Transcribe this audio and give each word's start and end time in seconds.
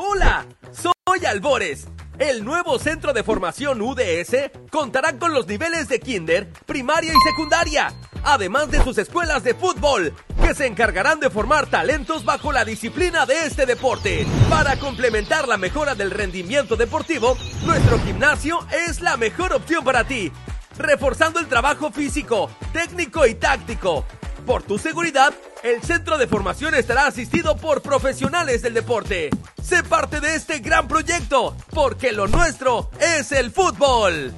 Hola, 0.00 0.46
soy 0.70 1.26
Albores. 1.26 1.88
El 2.20 2.44
nuevo 2.44 2.78
centro 2.78 3.12
de 3.12 3.24
formación 3.24 3.82
UDS 3.82 4.52
contará 4.70 5.18
con 5.18 5.32
los 5.32 5.48
niveles 5.48 5.88
de 5.88 5.98
kinder, 5.98 6.52
primaria 6.66 7.12
y 7.12 7.28
secundaria, 7.28 7.92
además 8.22 8.70
de 8.70 8.80
sus 8.84 8.96
escuelas 8.96 9.42
de 9.42 9.54
fútbol, 9.54 10.14
que 10.40 10.54
se 10.54 10.66
encargarán 10.66 11.18
de 11.18 11.30
formar 11.30 11.66
talentos 11.66 12.24
bajo 12.24 12.52
la 12.52 12.64
disciplina 12.64 13.26
de 13.26 13.46
este 13.46 13.66
deporte. 13.66 14.24
Para 14.48 14.78
complementar 14.78 15.48
la 15.48 15.56
mejora 15.56 15.96
del 15.96 16.12
rendimiento 16.12 16.76
deportivo, 16.76 17.36
nuestro 17.64 17.98
gimnasio 17.98 18.64
es 18.86 19.00
la 19.00 19.16
mejor 19.16 19.52
opción 19.52 19.82
para 19.82 20.04
ti, 20.04 20.30
reforzando 20.76 21.40
el 21.40 21.48
trabajo 21.48 21.90
físico, 21.90 22.48
técnico 22.72 23.26
y 23.26 23.34
táctico. 23.34 24.04
Por 24.48 24.62
tu 24.62 24.78
seguridad, 24.78 25.34
el 25.62 25.82
centro 25.82 26.16
de 26.16 26.26
formación 26.26 26.74
estará 26.74 27.06
asistido 27.06 27.58
por 27.58 27.82
profesionales 27.82 28.62
del 28.62 28.72
deporte. 28.72 29.28
Sé 29.62 29.82
parte 29.82 30.20
de 30.20 30.36
este 30.36 30.60
gran 30.60 30.88
proyecto, 30.88 31.54
porque 31.74 32.12
lo 32.12 32.28
nuestro 32.28 32.88
es 32.98 33.30
el 33.32 33.50
fútbol. 33.50 34.32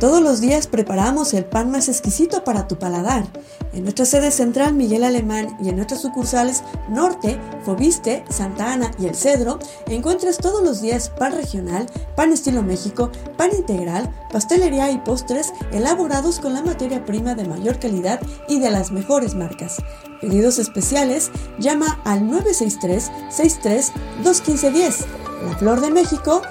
Todos 0.00 0.20
los 0.20 0.42
días 0.42 0.66
preparamos 0.66 1.32
el 1.32 1.46
pan 1.46 1.70
más 1.70 1.88
exquisito 1.88 2.44
para 2.44 2.68
tu 2.68 2.76
paladar. 2.76 3.24
En 3.72 3.82
nuestra 3.84 4.04
sede 4.04 4.30
central 4.30 4.74
Miguel 4.74 5.04
Alemán 5.04 5.56
y 5.58 5.70
en 5.70 5.76
nuestras 5.76 6.02
sucursales 6.02 6.62
Norte, 6.90 7.40
Fobiste, 7.64 8.22
Santa 8.28 8.74
Ana 8.74 8.90
y 8.98 9.06
El 9.06 9.14
Cedro, 9.14 9.58
encuentras 9.86 10.36
todos 10.36 10.62
los 10.62 10.82
días 10.82 11.08
pan 11.08 11.32
regional, 11.32 11.86
pan 12.14 12.30
estilo 12.30 12.62
México, 12.62 13.10
pan 13.38 13.50
integral, 13.56 14.14
pastelería 14.30 14.90
y 14.90 14.98
postres 14.98 15.54
elaborados 15.72 16.40
con 16.40 16.52
la 16.52 16.62
materia 16.62 17.06
prima 17.06 17.34
de 17.34 17.48
mayor 17.48 17.78
calidad 17.78 18.20
y 18.48 18.60
de 18.60 18.70
las 18.70 18.90
mejores 18.90 19.34
marcas. 19.34 19.76
Pedidos 20.20 20.58
especiales, 20.58 21.30
llama 21.58 22.00
al 22.04 22.26
963 22.26 23.10
63 23.30 23.92
21510. 24.22 25.06
La 25.46 25.56
Flor 25.56 25.80
de 25.80 25.90
México, 25.90 26.42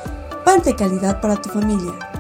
pan 0.44 0.64
de 0.64 0.76
calidad 0.76 1.22
para 1.22 1.36
tu 1.36 1.50
familia. 1.50 2.15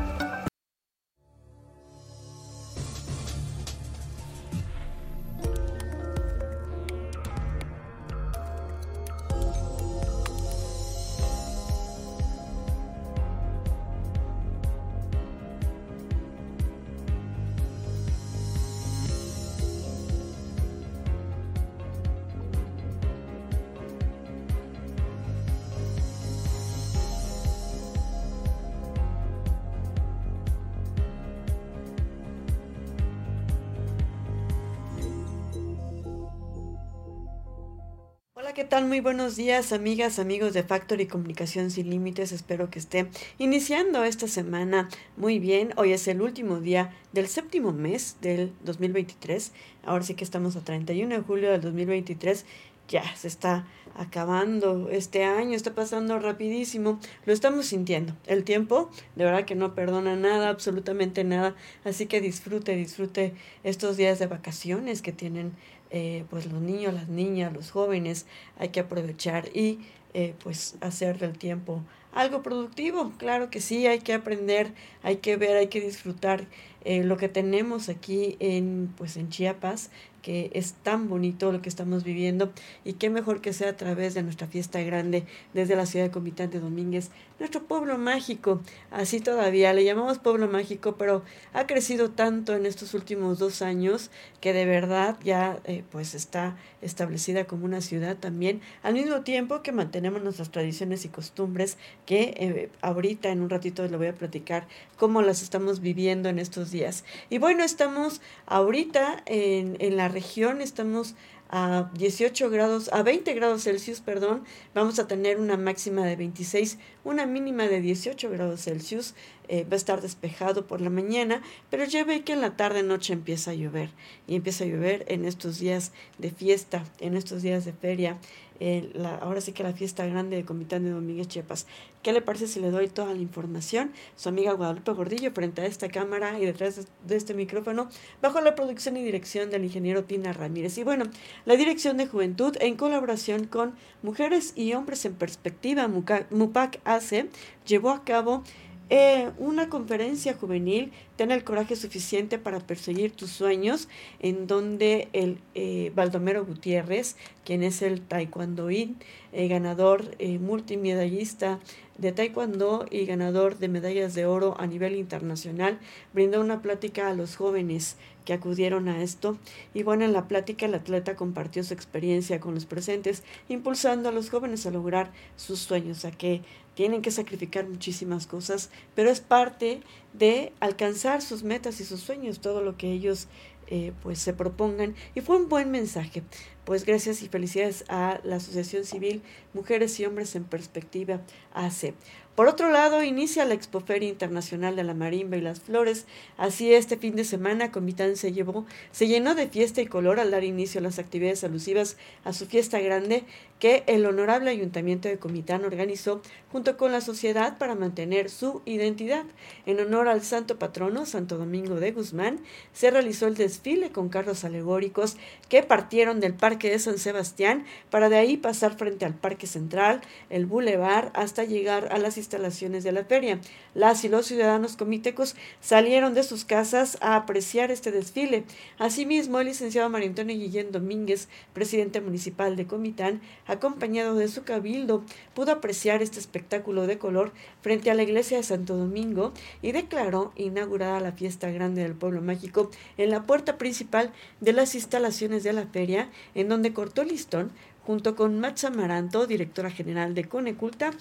Muy 38.95 39.01
buenos 39.01 39.35
días, 39.35 39.73
amigas, 39.73 40.19
amigos 40.19 40.53
de 40.53 40.63
Factory 40.63 41.05
Comunicación 41.05 41.69
Sin 41.69 41.89
Límites. 41.89 42.31
Espero 42.31 42.69
que 42.69 42.79
esté 42.79 43.09
iniciando 43.37 44.05
esta 44.05 44.29
semana 44.29 44.87
muy 45.17 45.37
bien. 45.37 45.73
Hoy 45.75 45.91
es 45.91 46.07
el 46.07 46.21
último 46.21 46.61
día 46.61 46.95
del 47.11 47.27
séptimo 47.27 47.73
mes 47.73 48.15
del 48.21 48.53
2023. 48.63 49.51
Ahora 49.83 50.05
sí 50.05 50.13
que 50.13 50.23
estamos 50.23 50.55
a 50.55 50.63
31 50.63 51.13
de 51.13 51.21
julio 51.21 51.51
del 51.51 51.59
2023. 51.59 52.45
Ya 52.87 53.03
se 53.17 53.27
está 53.27 53.67
acabando 53.95 54.89
este 54.89 55.25
año, 55.25 55.57
está 55.57 55.73
pasando 55.73 56.17
rapidísimo, 56.19 56.97
lo 57.25 57.33
estamos 57.33 57.65
sintiendo. 57.65 58.13
El 58.27 58.45
tiempo, 58.45 58.89
de 59.17 59.25
verdad 59.25 59.43
que 59.43 59.55
no 59.55 59.75
perdona 59.75 60.15
nada, 60.15 60.47
absolutamente 60.47 61.23
nada, 61.25 61.55
así 61.83 62.05
que 62.05 62.21
disfrute, 62.21 62.75
disfrute 62.75 63.33
estos 63.63 63.97
días 63.97 64.19
de 64.19 64.27
vacaciones 64.27 65.01
que 65.01 65.11
tienen 65.11 65.53
eh, 65.95 66.25
pues 66.29 66.45
los 66.51 66.61
niños, 66.61 66.93
las 66.93 67.07
niñas, 67.07 67.53
los 67.53 67.71
jóvenes, 67.71 68.25
hay 68.59 68.67
que 68.67 68.81
aprovechar 68.81 69.47
y 69.55 69.79
eh, 70.13 70.35
pues 70.43 70.75
hacer 70.81 71.17
del 71.19 71.37
tiempo 71.37 71.81
algo 72.11 72.41
productivo. 72.41 73.13
Claro 73.17 73.49
que 73.49 73.61
sí, 73.61 73.87
hay 73.87 73.99
que 73.99 74.13
aprender, 74.13 74.73
hay 75.03 75.17
que 75.17 75.37
ver, 75.37 75.55
hay 75.55 75.67
que 75.67 75.79
disfrutar 75.79 76.47
eh, 76.83 77.03
lo 77.05 77.15
que 77.15 77.29
tenemos 77.29 77.87
aquí 77.87 78.35
en, 78.41 78.93
pues 78.97 79.15
en 79.15 79.29
Chiapas, 79.29 79.89
que 80.25 80.49
es 80.55 80.73
tan 80.81 81.07
bonito 81.07 81.51
lo 81.51 81.61
que 81.61 81.69
estamos 81.69 82.03
viviendo 82.03 82.51
y 82.83 82.93
qué 82.93 83.11
mejor 83.11 83.41
que 83.41 83.53
sea 83.53 83.69
a 83.69 83.77
través 83.77 84.15
de 84.15 84.23
nuestra 84.23 84.47
fiesta 84.47 84.81
grande 84.81 85.23
desde 85.53 85.75
la 85.75 85.85
ciudad 85.85 86.05
de 86.05 86.11
Comitán 86.11 86.49
de 86.49 86.59
Domínguez, 86.59 87.11
nuestro 87.37 87.61
pueblo 87.61 87.99
mágico, 87.99 88.59
así 88.89 89.19
todavía 89.19 89.71
le 89.73 89.83
llamamos 89.83 90.17
pueblo 90.17 90.47
mágico, 90.47 90.95
pero 90.97 91.21
ha 91.53 91.67
crecido 91.67 92.09
tanto 92.09 92.55
en 92.55 92.65
estos 92.65 92.95
últimos 92.95 93.37
dos 93.37 93.61
años 93.61 94.09
que 94.41 94.51
de 94.51 94.65
verdad 94.65 95.15
ya 95.23 95.59
eh, 95.65 95.83
pues 95.91 96.15
está 96.15 96.57
establecida 96.81 97.45
como 97.45 97.65
una 97.65 97.81
ciudad 97.81 98.17
también, 98.17 98.61
al 98.81 98.95
mismo 98.95 99.21
tiempo 99.21 99.61
que 99.61 99.73
mantenemos 99.73 100.23
nuestras 100.23 100.49
tradiciones 100.49 101.05
y 101.05 101.09
costumbres 101.09 101.77
que 102.07 102.33
eh, 102.37 102.69
ahorita 102.81 103.29
en 103.29 103.41
un 103.41 103.51
ratito 103.51 103.83
les 103.83 103.95
voy 103.95 104.07
a 104.07 104.15
platicar 104.15 104.65
cómo 104.97 105.21
las 105.21 105.43
estamos 105.43 105.81
viviendo 105.81 106.29
en 106.29 106.39
estos 106.39 106.71
días. 106.71 107.03
Y 107.29 107.37
bueno, 107.37 107.63
estamos 107.63 108.21
ahorita 108.47 109.21
en, 109.27 109.77
en 109.79 109.97
la 109.97 110.14
región 110.15 110.61
estamos 110.61 111.13
a 111.49 111.91
18 111.93 112.49
grados, 112.49 112.89
a 112.93 113.03
20 113.03 113.33
grados 113.33 113.63
Celsius, 113.63 113.99
perdón, 113.99 114.43
vamos 114.73 114.97
a 114.97 115.07
tener 115.07 115.39
una 115.39 115.57
máxima 115.57 116.05
de 116.05 116.15
26, 116.15 116.79
una 117.03 117.25
mínima 117.25 117.67
de 117.67 117.81
18 117.81 118.29
grados 118.31 118.61
Celsius, 118.63 119.13
eh, 119.49 119.65
va 119.65 119.73
a 119.73 119.75
estar 119.75 120.01
despejado 120.01 120.67
por 120.67 120.79
la 120.79 120.89
mañana, 120.89 121.41
pero 121.69 121.83
ya 121.83 122.05
ve 122.05 122.23
que 122.23 122.33
en 122.33 122.41
la 122.41 122.55
tarde 122.55 122.81
noche 122.81 123.11
empieza 123.11 123.51
a 123.51 123.55
llover 123.55 123.89
y 124.25 124.35
empieza 124.35 124.63
a 124.63 124.67
llover 124.67 125.05
en 125.09 125.25
estos 125.25 125.59
días 125.59 125.91
de 126.17 126.31
fiesta, 126.31 126.85
en 126.99 127.17
estos 127.17 127.41
días 127.41 127.65
de 127.65 127.73
feria, 127.73 128.17
la, 128.59 129.15
ahora 129.15 129.41
sí 129.41 129.51
que 129.51 129.63
la 129.63 129.73
fiesta 129.73 130.05
grande 130.05 130.37
de 130.37 130.45
Comitán 130.45 130.83
de 130.83 130.91
Domínguez 130.91 131.27
Chiapas. 131.27 131.67
¿Qué 132.03 132.13
le 132.13 132.21
parece 132.21 132.47
si 132.47 132.59
le 132.59 132.69
doy 132.69 132.87
toda 132.87 133.13
la 133.13 133.19
información? 133.19 133.91
Su 134.15 134.29
amiga 134.29 134.53
Guadalupe 134.53 134.91
Gordillo 134.91 135.31
frente 135.31 135.61
a 135.61 135.65
esta 135.65 135.89
cámara 135.89 136.39
y 136.39 136.45
detrás 136.45 136.87
de 137.05 137.15
este 137.15 137.33
micrófono, 137.33 137.89
bajo 138.21 138.41
la 138.41 138.55
producción 138.55 138.97
y 138.97 139.03
dirección 139.03 139.49
del 139.49 139.63
ingeniero 139.63 140.03
Tina 140.03 140.31
Ramírez. 140.31 140.77
Y 140.77 140.83
bueno, 140.83 141.05
la 141.45 141.55
Dirección 141.55 141.97
de 141.97 142.07
Juventud 142.07 142.55
en 142.59 142.75
colaboración 142.75 143.45
con 143.47 143.73
Mujeres 144.03 144.53
y 144.55 144.73
Hombres 144.73 145.05
en 145.05 145.15
Perspectiva, 145.15 145.87
MUPAC 145.87 146.79
AC, 146.85 147.27
llevó 147.65 147.89
a 147.89 148.03
cabo 148.03 148.43
eh, 148.89 149.31
una 149.37 149.69
conferencia 149.69 150.35
juvenil, 150.35 150.91
ten 151.15 151.31
el 151.31 151.43
coraje 151.43 151.75
suficiente 151.75 152.37
para 152.37 152.59
perseguir 152.59 153.11
tus 153.11 153.31
sueños, 153.31 153.87
en 154.19 154.47
donde 154.47 155.07
el 155.13 155.39
eh, 155.55 155.91
Baldomero 155.95 156.45
Gutiérrez, 156.45 157.15
quien 157.43 157.63
es 157.63 157.81
el 157.81 158.01
taekwondoín, 158.01 158.97
eh, 159.37 159.47
ganador 159.47 160.15
eh, 160.19 160.39
multimedallista 160.39 161.59
de 161.97 162.11
taekwondo 162.11 162.85
y 162.89 163.05
ganador 163.05 163.57
de 163.57 163.67
medallas 163.69 164.13
de 164.13 164.25
oro 164.25 164.55
a 164.59 164.67
nivel 164.67 164.95
internacional, 164.95 165.79
brindó 166.13 166.39
una 166.39 166.61
plática 166.61 167.09
a 167.09 167.13
los 167.13 167.35
jóvenes 167.35 167.97
que 168.23 168.33
acudieron 168.33 168.87
a 168.87 169.01
esto. 169.01 169.37
Y 169.73 169.83
bueno, 169.83 170.05
en 170.05 170.13
la 170.13 170.27
plática 170.27 170.65
el 170.65 170.73
atleta 170.73 171.15
compartió 171.15 171.63
su 171.63 171.73
experiencia 171.73 172.39
con 172.39 172.53
los 172.53 172.65
presentes, 172.65 173.23
impulsando 173.49 174.09
a 174.09 174.11
los 174.11 174.29
jóvenes 174.29 174.65
a 174.65 174.71
lograr 174.71 175.11
sus 175.35 175.59
sueños, 175.59 176.05
a 176.05 176.11
que 176.11 176.41
tienen 176.75 177.01
que 177.01 177.11
sacrificar 177.11 177.67
muchísimas 177.67 178.27
cosas, 178.27 178.69
pero 178.93 179.09
es 179.09 179.21
parte 179.21 179.81
de 180.13 180.53
alcanzar 180.59 181.21
sus 181.21 181.43
metas 181.43 181.79
y 181.79 181.85
sus 181.85 182.01
sueños, 182.01 182.39
todo 182.39 182.61
lo 182.61 182.77
que 182.77 182.91
ellos 182.91 183.27
eh, 183.67 183.93
pues 184.03 184.19
se 184.19 184.33
propongan. 184.33 184.93
Y 185.15 185.21
fue 185.21 185.37
un 185.37 185.49
buen 185.49 185.71
mensaje. 185.71 186.23
Pues 186.65 186.83
gracias 186.83 187.21
y 187.21 187.29
felicidades 187.29 187.85
a 187.89 188.19
la 188.23 188.37
Asociación 188.37 188.85
Civil 188.85 189.21
Mujeres 189.53 189.99
y 189.99 190.05
Hombres 190.05 190.35
en 190.35 190.45
Perspectiva 190.45 191.21
AC. 191.53 191.93
Por 192.35 192.49
otro 192.49 192.69
lado, 192.69 193.01
inicia 193.01 193.45
la 193.45 193.53
Expoferia 193.53 194.09
Internacional 194.09 194.75
de 194.75 194.83
la 194.83 194.93
Marimba 194.93 195.37
y 195.37 195.41
las 195.41 195.61
Flores. 195.61 196.05
Así 196.37 196.73
este 196.73 196.97
fin 196.97 197.15
de 197.15 197.23
semana 197.23 197.71
Comitán 197.71 198.17
se 198.17 198.33
llevó, 198.33 198.65
se 198.91 199.07
llenó 199.07 199.35
de 199.35 199.47
fiesta 199.47 199.81
y 199.81 199.85
color 199.85 200.19
al 200.19 200.31
dar 200.31 200.43
inicio 200.43 200.79
a 200.79 200.83
las 200.83 200.99
actividades 200.99 201.45
alusivas 201.45 201.95
a 202.25 202.33
su 202.33 202.45
fiesta 202.45 202.79
grande 202.79 203.23
que 203.59 203.85
el 203.87 204.05
honorable 204.05 204.51
Ayuntamiento 204.51 205.07
de 205.07 205.17
Comitán 205.17 205.63
organizó 205.63 206.21
junto 206.51 206.75
con 206.75 206.91
la 206.91 206.99
sociedad 206.99 207.57
para 207.57 207.73
mantener 207.73 208.29
su 208.29 208.61
identidad. 208.65 209.23
En 209.65 209.79
honor 209.79 210.09
al 210.09 210.21
santo 210.21 210.59
patrono 210.59 211.05
Santo 211.05 211.37
Domingo 211.37 211.75
de 211.75 211.93
Guzmán, 211.93 212.41
se 212.73 212.91
realizó 212.91 213.27
el 213.27 213.35
desfile 213.35 213.91
con 213.91 214.09
carros 214.09 214.43
alegóricos 214.43 215.15
que 215.47 215.63
partieron 215.63 216.19
del 216.19 216.33
Parque 216.33 216.54
De 216.55 216.79
San 216.79 216.97
Sebastián 216.97 217.65
para 217.89 218.09
de 218.09 218.15
ahí 218.15 218.37
pasar 218.37 218.77
frente 218.77 219.05
al 219.05 219.13
Parque 219.13 219.45
Central, 219.45 220.01
el 220.29 220.45
Boulevard, 220.45 221.11
hasta 221.13 221.43
llegar 221.43 221.89
a 221.91 221.97
las 221.97 222.17
instalaciones 222.17 222.83
de 222.83 222.91
la 222.91 223.03
feria. 223.03 223.39
Las 223.73 224.03
y 224.05 224.09
los 224.09 224.25
ciudadanos 224.25 224.77
comitecos 224.77 225.35
salieron 225.59 226.13
de 226.13 226.23
sus 226.23 226.45
casas 226.45 226.97
a 227.01 227.17
apreciar 227.17 227.71
este 227.71 227.91
desfile. 227.91 228.45
Asimismo, 228.79 229.39
el 229.39 229.47
licenciado 229.47 229.89
Mario 229.89 230.09
Antonio 230.09 230.35
Guillén 230.35 230.71
Domínguez, 230.71 231.27
presidente 231.53 232.01
municipal 232.01 232.55
de 232.55 232.65
Comitán, 232.65 233.21
acompañado 233.45 234.15
de 234.15 234.27
su 234.29 234.43
cabildo, 234.43 235.03
pudo 235.33 235.51
apreciar 235.51 236.01
este 236.01 236.19
espectáculo 236.19 236.87
de 236.87 236.97
color 236.97 237.33
frente 237.61 237.91
a 237.91 237.93
la 237.93 238.03
iglesia 238.03 238.37
de 238.37 238.43
Santo 238.43 238.77
Domingo 238.77 239.33
y 239.61 239.73
declaró 239.73 240.31
inaugurada 240.35 240.99
la 240.99 241.11
fiesta 241.11 241.49
grande 241.51 241.83
del 241.83 241.95
pueblo 241.95 242.21
mágico 242.21 242.71
en 242.97 243.11
la 243.11 243.23
puerta 243.23 243.57
principal 243.57 244.11
de 244.39 244.53
las 244.53 244.75
instalaciones 244.75 245.43
de 245.43 245.53
la 245.53 245.67
feria, 245.67 246.09
en 246.33 246.44
donde 246.49 246.73
cortó 246.73 247.03
listón 247.03 247.51
junto 247.85 248.15
con 248.15 248.39
Matza 248.39 248.69
Maranto, 248.71 249.27
directora 249.27 249.69
general 249.69 250.15
de 250.15 250.25
Coneculta, 250.25 250.91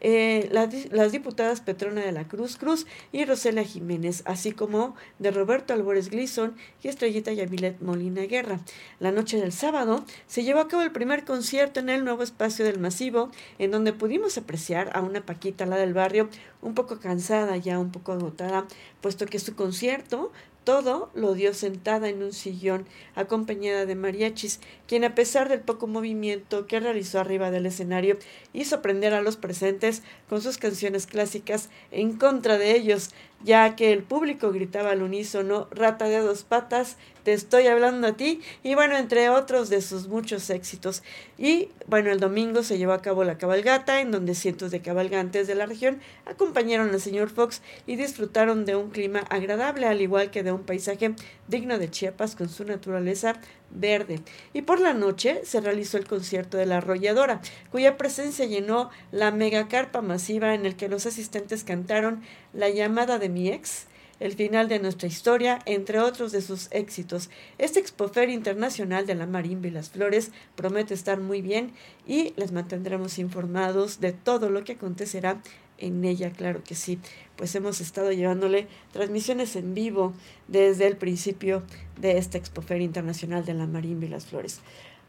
eh, 0.00 0.50
las 0.50 1.12
diputadas 1.12 1.62
Petrona 1.62 2.02
de 2.02 2.12
la 2.12 2.28
Cruz 2.28 2.56
Cruz 2.58 2.86
y 3.12 3.24
Rosela 3.24 3.64
Jiménez, 3.64 4.22
así 4.26 4.52
como 4.52 4.94
de 5.18 5.30
Roberto 5.30 5.72
Albores 5.72 6.10
Glison 6.10 6.54
y 6.82 6.88
Estrellita 6.88 7.32
Yamilet 7.32 7.80
Molina 7.80 8.22
Guerra. 8.22 8.60
La 9.00 9.10
noche 9.10 9.40
del 9.40 9.52
sábado 9.52 10.04
se 10.26 10.44
llevó 10.44 10.60
a 10.60 10.68
cabo 10.68 10.82
el 10.82 10.92
primer 10.92 11.24
concierto 11.24 11.80
en 11.80 11.88
el 11.88 12.04
nuevo 12.04 12.22
espacio 12.22 12.66
del 12.66 12.78
Masivo, 12.78 13.30
en 13.58 13.70
donde 13.70 13.94
pudimos 13.94 14.36
apreciar 14.36 14.90
a 14.94 15.00
una 15.00 15.24
Paquita, 15.24 15.64
la 15.64 15.76
del 15.76 15.94
barrio, 15.94 16.28
un 16.60 16.74
poco 16.74 17.00
cansada, 17.00 17.56
ya 17.56 17.78
un 17.78 17.90
poco 17.90 18.12
agotada, 18.12 18.66
puesto 19.00 19.24
que 19.24 19.38
su 19.38 19.54
concierto 19.56 20.32
todo 20.64 21.10
lo 21.14 21.34
dio 21.34 21.54
sentada 21.54 22.08
en 22.08 22.22
un 22.22 22.32
sillón, 22.32 22.86
acompañada 23.14 23.86
de 23.86 23.94
mariachis, 23.94 24.60
quien 24.88 25.04
a 25.04 25.14
pesar 25.14 25.48
del 25.48 25.60
poco 25.60 25.86
movimiento 25.86 26.66
que 26.66 26.80
realizó 26.80 27.20
arriba 27.20 27.50
del 27.50 27.66
escenario, 27.66 28.18
hizo 28.52 28.82
prender 28.82 29.14
a 29.14 29.22
los 29.22 29.36
presentes 29.36 30.02
con 30.28 30.42
sus 30.42 30.58
canciones 30.58 31.06
clásicas 31.06 31.68
en 31.90 32.16
contra 32.16 32.58
de 32.58 32.74
ellos, 32.74 33.10
ya 33.44 33.76
que 33.76 33.92
el 33.92 34.02
público 34.02 34.50
gritaba 34.50 34.90
al 34.90 35.02
unísono, 35.02 35.68
rata 35.70 36.06
de 36.06 36.18
dos 36.18 36.42
patas, 36.42 36.96
te 37.24 37.32
estoy 37.32 37.66
hablando 37.66 38.06
a 38.06 38.12
ti, 38.12 38.40
y 38.62 38.74
bueno, 38.74 38.96
entre 38.96 39.30
otros 39.30 39.70
de 39.70 39.80
sus 39.80 40.08
muchos 40.08 40.50
éxitos. 40.50 41.02
Y 41.38 41.70
bueno, 41.86 42.10
el 42.10 42.20
domingo 42.20 42.62
se 42.62 42.76
llevó 42.78 42.92
a 42.92 43.02
cabo 43.02 43.24
la 43.24 43.38
cabalgata, 43.38 44.00
en 44.00 44.10
donde 44.10 44.34
cientos 44.34 44.70
de 44.70 44.80
cabalgantes 44.80 45.46
de 45.46 45.54
la 45.54 45.66
región 45.66 46.00
acompañaron 46.26 46.90
al 46.90 47.00
señor 47.00 47.30
Fox 47.30 47.62
y 47.86 47.96
disfrutaron 47.96 48.64
de 48.64 48.76
un 48.76 48.90
clima 48.90 49.20
agradable, 49.30 49.86
al 49.86 50.00
igual 50.00 50.30
que 50.30 50.42
de 50.42 50.52
un 50.52 50.64
paisaje 50.64 51.14
digno 51.48 51.78
de 51.78 51.90
Chiapas 51.90 52.36
con 52.36 52.48
su 52.48 52.64
naturaleza 52.64 53.34
verde. 53.70 54.20
Y 54.52 54.62
por 54.62 54.80
la 54.80 54.94
noche 54.94 55.40
se 55.44 55.60
realizó 55.60 55.96
el 55.96 56.06
concierto 56.06 56.56
de 56.56 56.66
la 56.66 56.78
arrolladora, 56.78 57.40
cuya 57.70 57.96
presencia 57.96 58.46
llenó 58.46 58.90
la 59.12 59.30
megacarpa 59.30 60.00
masiva 60.02 60.54
en 60.54 60.66
el 60.66 60.76
que 60.76 60.88
los 60.88 61.06
asistentes 61.06 61.64
cantaron 61.64 62.22
La 62.54 62.70
llamada 62.70 63.18
de 63.18 63.28
mi 63.28 63.48
ex, 63.48 63.86
el 64.20 64.34
final 64.34 64.68
de 64.68 64.78
nuestra 64.78 65.08
historia, 65.08 65.58
entre 65.66 65.98
otros 65.98 66.30
de 66.30 66.40
sus 66.40 66.68
éxitos. 66.70 67.28
Este 67.58 67.80
Expofer 67.80 68.28
Internacional 68.30 69.06
de 69.06 69.16
la 69.16 69.26
Marimba 69.26 69.66
y 69.66 69.72
las 69.72 69.90
Flores 69.90 70.30
promete 70.54 70.94
estar 70.94 71.18
muy 71.18 71.42
bien 71.42 71.72
y 72.06 72.32
les 72.36 72.52
mantendremos 72.52 73.18
informados 73.18 73.98
de 73.98 74.12
todo 74.12 74.50
lo 74.50 74.62
que 74.62 74.74
acontecerá 74.74 75.42
en 75.78 76.04
ella, 76.04 76.30
claro 76.30 76.62
que 76.62 76.76
sí. 76.76 77.00
Pues 77.34 77.52
hemos 77.56 77.80
estado 77.80 78.12
llevándole 78.12 78.68
transmisiones 78.92 79.56
en 79.56 79.74
vivo 79.74 80.12
desde 80.46 80.86
el 80.86 80.96
principio 80.96 81.64
de 82.00 82.18
esta 82.18 82.38
Expofer 82.38 82.80
Internacional 82.80 83.44
de 83.44 83.54
la 83.54 83.66
Marimba 83.66 84.06
y 84.06 84.10
las 84.10 84.26
Flores. 84.26 84.60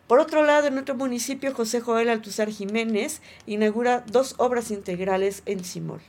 Por 0.08 0.20
otro 0.20 0.44
lado, 0.44 0.66
en 0.66 0.80
otro 0.80 0.96
municipio, 0.96 1.54
José 1.54 1.80
Joel 1.80 2.10
Altuzar 2.10 2.50
Jiménez 2.50 3.22
inaugura 3.46 4.04
dos 4.08 4.34
obras 4.40 4.72
integrales 4.72 5.44
en 5.46 5.64
Simol. 5.64 6.02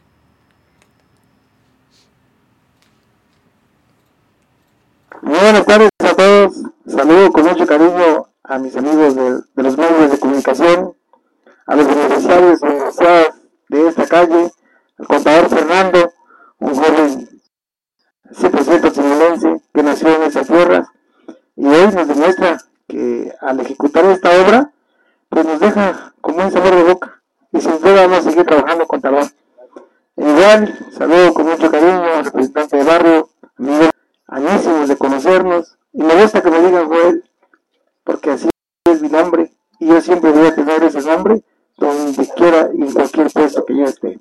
Muy 5.22 5.38
buenas 5.38 5.64
tardes 5.64 5.88
a 6.00 6.14
todos. 6.14 6.54
Saludo 6.86 7.32
con 7.32 7.44
mucho 7.44 7.66
cariño 7.66 8.26
a 8.44 8.58
mis 8.58 8.76
amigos 8.76 9.14
de, 9.14 9.62
los 9.62 9.76
medios 9.78 10.10
de 10.10 10.18
comunicación, 10.18 10.94
a 11.66 11.76
los 11.76 11.86
beneficiarios 11.88 12.60
de 13.68 13.88
esta 13.88 14.06
calle, 14.06 14.50
al 14.98 15.06
contador 15.06 15.48
Fernando, 15.48 16.12
un 16.58 16.74
joven 16.74 17.40
100% 18.30 18.92
simolense 18.92 19.62
que 19.72 19.82
nació 19.82 20.08
en 20.16 20.22
esas 20.24 20.46
tierras 20.46 20.88
y 21.56 21.66
hoy 21.66 21.92
nos 21.92 22.08
demuestra 22.08 22.58
que 22.86 23.32
al 23.40 23.60
ejecutar 23.60 24.04
esta 24.06 24.30
obra, 24.40 24.72
pues 25.28 25.46
nos 25.46 25.60
deja 25.60 26.14
como 26.20 26.44
un 26.44 26.52
sabor 26.52 26.74
de 26.74 26.82
boca 26.84 27.22
y 27.52 27.60
sin 27.60 27.80
duda 27.80 28.06
vamos 28.06 28.18
a 28.18 28.30
seguir 28.30 28.44
trabajando 28.44 28.86
con 28.86 29.00
talón. 29.00 29.28
Igual, 30.16 30.78
saludo 30.92 31.34
con 31.34 31.46
mucho 31.46 31.70
cariño 31.70 32.04
al 32.04 32.24
representante 32.24 32.76
de 32.76 32.84
barrio, 32.84 33.28
amigos 33.58 33.90
añísimos 34.28 34.88
de 34.88 34.96
conocernos, 34.96 35.78
y 35.92 36.02
me 36.02 36.20
gusta 36.20 36.42
que 36.42 36.50
me 36.50 36.60
digan 36.60 36.88
Joel, 36.88 37.24
porque 38.04 38.30
así 38.30 38.48
es 38.84 39.02
mi 39.02 39.08
nombre, 39.08 39.52
y 39.78 39.86
yo 39.86 40.00
siempre 40.00 40.30
voy 40.30 40.46
a 40.46 40.54
tener 40.54 40.82
ese 40.84 41.02
nombre 41.02 41.42
donde 41.76 42.28
quiera 42.36 42.70
y 42.72 42.82
en 42.82 42.92
cualquier 42.92 43.30
puesto 43.30 43.64
que 43.64 43.76
yo 43.76 43.84
esté. 43.84 44.20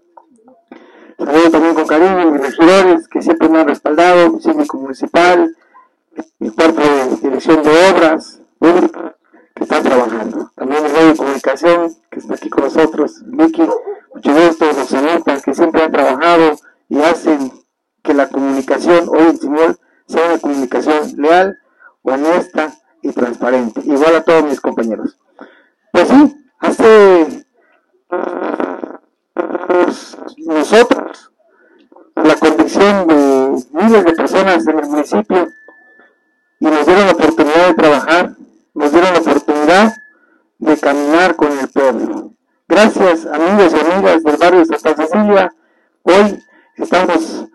Saludo 1.18 1.50
también 1.50 1.76
con 1.76 1.88
cariño 1.88 2.20
a 2.20 2.26
mis 2.26 2.42
regidores 2.42 3.08
que 3.08 3.22
siempre 3.22 3.48
me 3.48 3.60
han 3.60 3.68
respaldado, 3.68 4.32
mi 4.32 4.42
síndico 4.42 4.78
municipal, 4.78 5.56
mi 6.40 6.50
cuerpo 6.50 6.82
de 6.82 7.16
dirección 7.18 7.64
de 7.64 7.70
obras 7.90 8.42
públicas 8.60 9.14
que 9.54 9.64
están 9.64 9.84
trabajando. 9.84 10.52
También 10.56 10.86
el 10.86 10.92
medio 10.92 11.08
de 11.08 11.16
comunicación 11.16 11.96
que 12.12 12.20
está 12.20 12.34
aquí 12.36 12.50
con 12.50 12.66
nosotros, 12.66 13.22
Vicky, 13.26 13.64
mucho 14.14 14.34
gusto, 14.34 14.66
Rosanita, 14.74 15.40
que 15.40 15.54
siempre 15.54 15.84
han 15.84 15.92
trabajado 15.92 16.58
y 16.90 17.00
hacen 17.00 17.52
que 18.04 18.14
la 18.14 18.28
comunicación 18.28 19.08
hoy 19.10 19.30
en 19.30 19.38
Simón 19.38 19.78
sea 20.08 20.26
una 20.26 20.40
comunicación 20.40 21.14
leal, 21.18 21.58
honesta 22.04 22.74
y 23.02 23.12
transparente, 23.12 23.82
igual 23.84 24.16
a 24.16 24.24
todos 24.24 24.44
mis 24.44 24.62
compañeros. 24.62 25.18
Pues 25.92 26.08
sí, 26.08 26.36
hace 26.60 27.46
pues, 29.68 30.18
nosotros 30.38 31.32
la 32.16 32.36
condición 32.36 33.08
de 33.08 33.64
miles 33.72 34.06
de 34.06 34.14
personas 34.14 34.68
en 34.68 34.80
el 34.80 34.88
municipio 34.88 35.48
y 36.60 36.66
nos 36.66 36.86
dieron 36.86 37.06
la 37.06 37.12
oportunidad 37.12 37.68
de 37.68 37.74
trabajar, 37.74 38.36
nos 38.74 38.92
dieron 38.92 39.14
la 39.14 39.20
oportunidad 39.20 39.94
de 40.60 40.78
caminar 40.78 41.36
con 41.36 41.58
el 41.58 41.68
pueblo. 41.68 42.32
Gracias 42.68 43.26
amigos 43.26 43.74
y 43.74 43.80
amigas 43.80 44.24
del 44.24 44.38
barrio 44.38 44.60
de 44.60 44.66
Santa 44.66 44.96
Cecilia, 44.96 45.54
hoy 46.04 46.44
estamos 46.78 47.46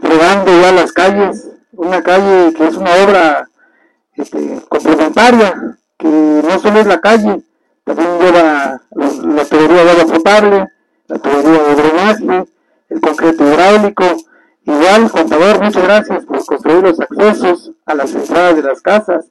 fregando 0.00 0.60
ya 0.60 0.72
las 0.72 0.92
calles, 0.92 1.50
una 1.76 2.02
calle 2.02 2.52
que 2.54 2.66
es 2.68 2.76
una 2.76 2.90
obra 3.04 3.48
este, 4.14 4.60
complementaria, 4.68 5.78
que 5.98 6.08
no 6.08 6.58
solo 6.58 6.80
es 6.80 6.86
la 6.86 7.00
calle, 7.00 7.42
también 7.84 8.18
lleva 8.18 8.80
la 8.90 9.44
tubería 9.44 9.84
de 9.84 9.90
agua 9.90 10.14
potable, 10.14 10.68
la 11.08 11.18
tubería 11.18 11.62
de 11.62 11.74
drenaje, 11.74 12.50
el 12.88 13.00
concreto 13.00 13.44
hidráulico. 13.44 14.04
Igual, 14.66 15.10
contador, 15.10 15.62
muchas 15.62 15.82
gracias 15.82 16.24
por 16.24 16.44
construir 16.44 16.82
los 16.82 16.98
accesos 16.98 17.72
a 17.84 17.94
las 17.94 18.14
entradas 18.14 18.56
de 18.56 18.62
las 18.62 18.80
casas 18.80 19.30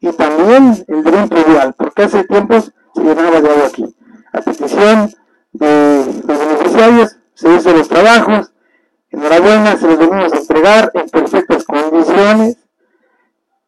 y 0.00 0.12
también 0.12 0.84
el 0.86 1.02
dren 1.02 1.28
pluvial, 1.28 1.74
porque 1.76 2.04
hace 2.04 2.22
tiempos 2.24 2.72
se 2.94 3.02
llenaba 3.02 3.40
de 3.40 3.50
agua 3.50 3.66
aquí. 3.66 3.96
A 4.32 4.40
petición 4.40 5.12
de 5.52 6.04
los 6.24 6.38
beneficiarios 6.38 7.16
se 7.34 7.54
hizo 7.54 7.72
los 7.72 7.88
trabajos, 7.88 8.52
Enhorabuena, 9.10 9.76
se 9.76 9.86
los 9.86 9.98
venimos 9.98 10.32
a 10.32 10.36
entregar 10.36 10.90
en 10.94 11.08
perfectas 11.08 11.64
condiciones. 11.64 12.58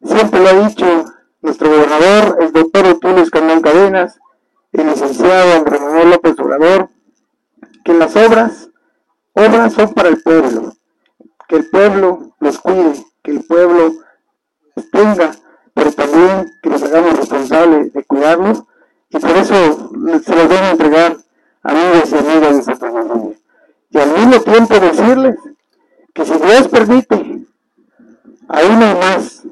Siempre 0.03 0.41
lo 0.41 0.49
ha 0.49 0.69
dicho 0.69 1.05
nuestro 1.41 1.71
gobernador, 1.71 2.37
el 2.41 2.53
doctor 2.53 2.87
Otulio 2.87 3.23
Escandón 3.23 3.63
Cadenas, 3.63 4.19
el 4.73 4.87
licenciado 4.87 5.55
Andrés 5.55 5.81
Manuel 5.81 6.11
López 6.11 6.39
Obrador, 6.39 6.91
que 7.85 7.95
las 7.95 8.15
obras, 8.17 8.69
obras 9.33 9.73
son 9.73 9.95
para 9.95 10.11
el 10.11 10.23
pueblo, 10.23 10.75
que 11.49 11.57
el 11.57 11.71
pueblo 11.71 12.35
los 12.41 12.59
cuide, 12.59 13.05
que 13.23 13.31
el 13.31 13.45
pueblo 13.45 13.95
los 14.77 14.91
tenga, 14.91 15.31
pero 15.73 15.93
también 15.93 16.53
que 16.63 16.69
nos 16.69 16.83
hagamos 16.83 17.17
responsables 17.17 17.93
de 17.95 18.05
cuidarlos, 18.05 18.65
y 19.09 19.19
por 19.19 19.37
eso 19.37 19.91
se 20.23 20.37
los 20.37 20.51
a 20.51 20.71
entregar 20.71 21.17
amigos 21.63 22.13
y 22.13 22.19
amigas 22.19 22.57
de 22.57 22.63
Santa 22.63 22.93
María 22.93 23.35
y 23.91 23.99
al 23.99 24.13
mismo 24.13 24.41
tiempo 24.43 24.79
decirles 24.79 25.37
que 26.15 26.25
si 26.25 26.33
Dios 26.33 26.69
permite, 26.69 27.17
aún 28.49 28.83
hay 28.83 28.95
más, 28.95 29.43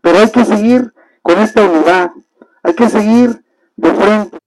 pero 0.00 0.18
hay 0.18 0.30
que 0.30 0.44
seguir 0.44 0.92
con 1.22 1.38
esta 1.38 1.62
unidad, 1.62 2.10
hay 2.62 2.74
que 2.74 2.88
seguir 2.88 3.42
de 3.76 3.94
frente 3.94 4.38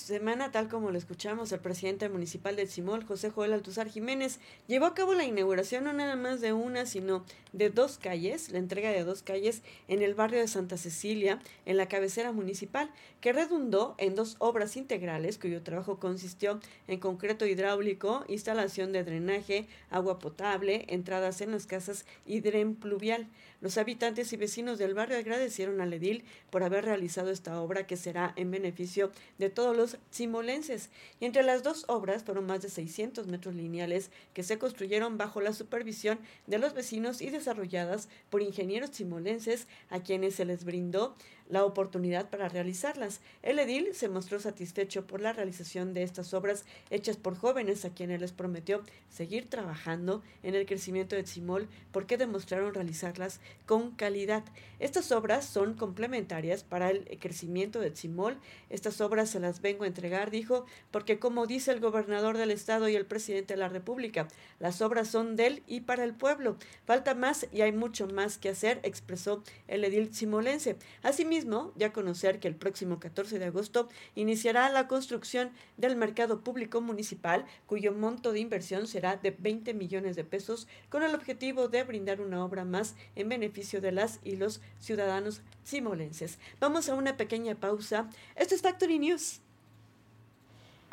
semana, 0.00 0.50
tal 0.52 0.68
como 0.68 0.90
lo 0.90 0.98
escuchamos, 0.98 1.52
el 1.52 1.60
presidente 1.60 2.08
municipal 2.08 2.56
de 2.56 2.66
Simol, 2.66 3.04
José 3.04 3.30
Joel 3.30 3.52
Altuzar 3.52 3.88
Jiménez, 3.88 4.40
llevó 4.66 4.86
a 4.86 4.94
cabo 4.94 5.14
la 5.14 5.24
inauguración 5.24 5.84
no 5.84 5.92
nada 5.92 6.16
más 6.16 6.40
de 6.40 6.52
una, 6.52 6.86
sino 6.86 7.24
de 7.52 7.70
dos 7.70 7.98
calles, 7.98 8.50
la 8.50 8.58
entrega 8.58 8.90
de 8.90 9.04
dos 9.04 9.22
calles 9.22 9.62
en 9.88 10.02
el 10.02 10.14
barrio 10.14 10.40
de 10.40 10.48
Santa 10.48 10.76
Cecilia, 10.76 11.40
en 11.66 11.76
la 11.76 11.88
cabecera 11.88 12.32
municipal, 12.32 12.90
que 13.20 13.32
redundó 13.32 13.94
en 13.98 14.14
dos 14.14 14.36
obras 14.38 14.76
integrales 14.76 15.38
cuyo 15.38 15.62
trabajo 15.62 15.98
consistió 15.98 16.60
en 16.88 16.98
concreto 16.98 17.46
hidráulico, 17.46 18.24
instalación 18.28 18.92
de 18.92 19.04
drenaje, 19.04 19.66
agua 19.90 20.18
potable, 20.18 20.84
entradas 20.88 21.40
en 21.40 21.52
las 21.52 21.66
casas 21.66 22.04
y 22.26 22.40
dren 22.40 22.74
pluvial. 22.74 23.28
Los 23.60 23.78
habitantes 23.78 24.32
y 24.32 24.36
vecinos 24.36 24.78
del 24.78 24.94
barrio 24.94 25.16
agradecieron 25.16 25.80
al 25.80 25.92
edil 25.92 26.24
por 26.50 26.62
haber 26.62 26.84
realizado 26.84 27.30
esta 27.30 27.60
obra 27.60 27.86
que 27.86 27.96
será 27.96 28.32
en 28.36 28.50
beneficio 28.50 29.10
de 29.38 29.50
todos 29.50 29.76
los 29.76 29.83
simolenses. 30.10 30.90
Y 31.20 31.24
entre 31.24 31.42
las 31.42 31.62
dos 31.62 31.84
obras 31.88 32.24
fueron 32.24 32.46
más 32.46 32.62
de 32.62 32.68
600 32.68 33.26
metros 33.26 33.54
lineales 33.54 34.10
que 34.32 34.42
se 34.42 34.58
construyeron 34.58 35.18
bajo 35.18 35.40
la 35.40 35.52
supervisión 35.52 36.18
de 36.46 36.58
los 36.58 36.74
vecinos 36.74 37.20
y 37.20 37.30
desarrolladas 37.30 38.08
por 38.30 38.42
ingenieros 38.42 38.90
simolenses 38.90 39.66
a 39.90 40.00
quienes 40.00 40.34
se 40.34 40.44
les 40.44 40.64
brindó 40.64 41.16
la 41.48 41.64
oportunidad 41.64 42.30
para 42.30 42.48
realizarlas. 42.48 43.20
El 43.42 43.58
edil 43.58 43.94
se 43.94 44.08
mostró 44.08 44.40
satisfecho 44.40 45.06
por 45.06 45.20
la 45.20 45.32
realización 45.32 45.92
de 45.92 46.02
estas 46.02 46.32
obras 46.32 46.64
hechas 46.90 47.16
por 47.16 47.36
jóvenes 47.36 47.84
a 47.84 47.90
quienes 47.90 48.20
les 48.20 48.32
prometió 48.32 48.82
seguir 49.10 49.48
trabajando 49.48 50.22
en 50.42 50.54
el 50.54 50.66
crecimiento 50.66 51.16
de 51.16 51.26
Simol 51.26 51.68
porque 51.92 52.16
demostraron 52.16 52.74
realizarlas 52.74 53.40
con 53.66 53.90
calidad. 53.90 54.42
Estas 54.78 55.12
obras 55.12 55.44
son 55.44 55.74
complementarias 55.74 56.64
para 56.64 56.90
el 56.90 57.04
crecimiento 57.20 57.80
de 57.80 57.94
Simol. 57.94 58.38
Estas 58.70 59.00
obras 59.00 59.30
se 59.30 59.40
las 59.40 59.60
vengo 59.60 59.84
a 59.84 59.88
entregar, 59.88 60.30
dijo, 60.30 60.66
porque 60.90 61.18
como 61.18 61.46
dice 61.46 61.72
el 61.72 61.80
gobernador 61.80 62.38
del 62.38 62.50
estado 62.50 62.88
y 62.88 62.96
el 62.96 63.06
presidente 63.06 63.54
de 63.54 63.60
la 63.60 63.68
República, 63.68 64.28
las 64.58 64.80
obras 64.80 65.08
son 65.08 65.36
del 65.36 65.62
y 65.66 65.80
para 65.80 66.04
el 66.04 66.14
pueblo. 66.14 66.56
Falta 66.86 67.14
más 67.14 67.46
y 67.52 67.60
hay 67.60 67.72
mucho 67.72 68.08
más 68.08 68.38
que 68.38 68.48
hacer, 68.48 68.80
expresó 68.82 69.42
el 69.68 69.84
edil 69.84 70.14
simolense. 70.14 70.76
Asimismo, 71.02 71.33
mismo 71.34 71.72
ya 71.74 71.92
conocer 71.92 72.38
que 72.38 72.46
el 72.46 72.54
próximo 72.54 73.00
14 73.00 73.40
de 73.40 73.46
agosto 73.46 73.88
iniciará 74.14 74.68
la 74.68 74.86
construcción 74.86 75.50
del 75.76 75.96
mercado 75.96 76.44
público 76.44 76.80
municipal, 76.80 77.44
cuyo 77.66 77.92
monto 77.92 78.32
de 78.32 78.38
inversión 78.38 78.86
será 78.86 79.16
de 79.16 79.32
20 79.32 79.74
millones 79.74 80.14
de 80.14 80.22
pesos, 80.22 80.68
con 80.90 81.02
el 81.02 81.12
objetivo 81.12 81.66
de 81.66 81.82
brindar 81.82 82.20
una 82.20 82.44
obra 82.44 82.64
más 82.64 82.94
en 83.16 83.28
beneficio 83.28 83.80
de 83.80 83.90
las 83.90 84.20
y 84.22 84.36
los 84.36 84.60
ciudadanos 84.78 85.42
simolenses. 85.64 86.38
Vamos 86.60 86.88
a 86.88 86.94
una 86.94 87.16
pequeña 87.16 87.56
pausa. 87.56 88.08
Esto 88.36 88.54
es 88.54 88.62
Factory 88.62 89.00
News. 89.00 89.43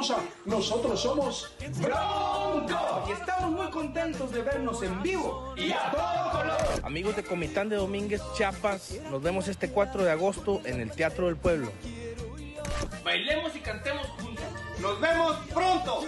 hermosa, 0.00 0.22
nosotros 0.46 1.00
somos 1.00 1.52
Bronco 1.78 3.04
y 3.06 3.12
estamos 3.12 3.50
muy 3.50 3.70
contentos 3.70 4.32
de 4.32 4.42
vernos 4.42 4.82
en 4.82 5.02
vivo 5.02 5.54
y 5.56 5.72
a 5.72 5.90
todo 5.90 6.30
color. 6.32 6.56
Amigos 6.84 7.16
de 7.16 7.22
Comitán 7.22 7.68
de 7.68 7.76
Domínguez, 7.76 8.22
Chiapas, 8.34 8.94
nos 9.10 9.22
vemos 9.22 9.48
este 9.48 9.70
4 9.70 10.04
de 10.04 10.10
agosto 10.10 10.62
en 10.64 10.80
el 10.80 10.90
Teatro 10.90 11.26
del 11.26 11.36
Pueblo. 11.36 11.70
Bailemos 13.04 13.54
y 13.54 13.60
cantemos 13.60 14.06
juntos. 14.06 14.44
Nos 14.80 15.00
vemos 15.00 15.36
pronto. 15.52 16.04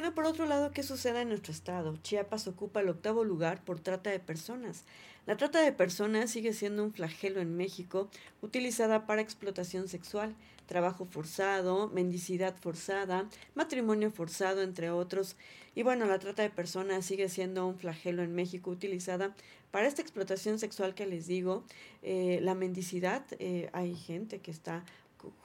Bueno, 0.00 0.14
por 0.14 0.24
otro 0.24 0.46
lado, 0.46 0.70
¿qué 0.70 0.82
sucede 0.82 1.20
en 1.20 1.28
nuestro 1.28 1.52
estado? 1.52 1.94
Chiapas 1.98 2.48
ocupa 2.48 2.80
el 2.80 2.88
octavo 2.88 3.22
lugar 3.22 3.62
por 3.62 3.80
trata 3.80 4.08
de 4.08 4.18
personas. 4.18 4.84
La 5.26 5.36
trata 5.36 5.60
de 5.60 5.72
personas 5.72 6.30
sigue 6.30 6.54
siendo 6.54 6.82
un 6.82 6.94
flagelo 6.94 7.42
en 7.42 7.54
México, 7.54 8.08
utilizada 8.40 9.06
para 9.06 9.20
explotación 9.20 9.88
sexual, 9.88 10.34
trabajo 10.64 11.04
forzado, 11.04 11.88
mendicidad 11.88 12.56
forzada, 12.56 13.28
matrimonio 13.54 14.10
forzado, 14.10 14.62
entre 14.62 14.90
otros. 14.90 15.36
Y 15.74 15.82
bueno, 15.82 16.06
la 16.06 16.18
trata 16.18 16.40
de 16.40 16.48
personas 16.48 17.04
sigue 17.04 17.28
siendo 17.28 17.66
un 17.66 17.76
flagelo 17.76 18.22
en 18.22 18.34
México, 18.34 18.70
utilizada 18.70 19.34
para 19.70 19.86
esta 19.86 20.00
explotación 20.00 20.58
sexual 20.58 20.94
que 20.94 21.04
les 21.04 21.26
digo. 21.26 21.62
Eh, 22.02 22.38
la 22.40 22.54
mendicidad, 22.54 23.22
eh, 23.38 23.68
hay 23.74 23.94
gente 23.94 24.38
que 24.38 24.50
está 24.50 24.82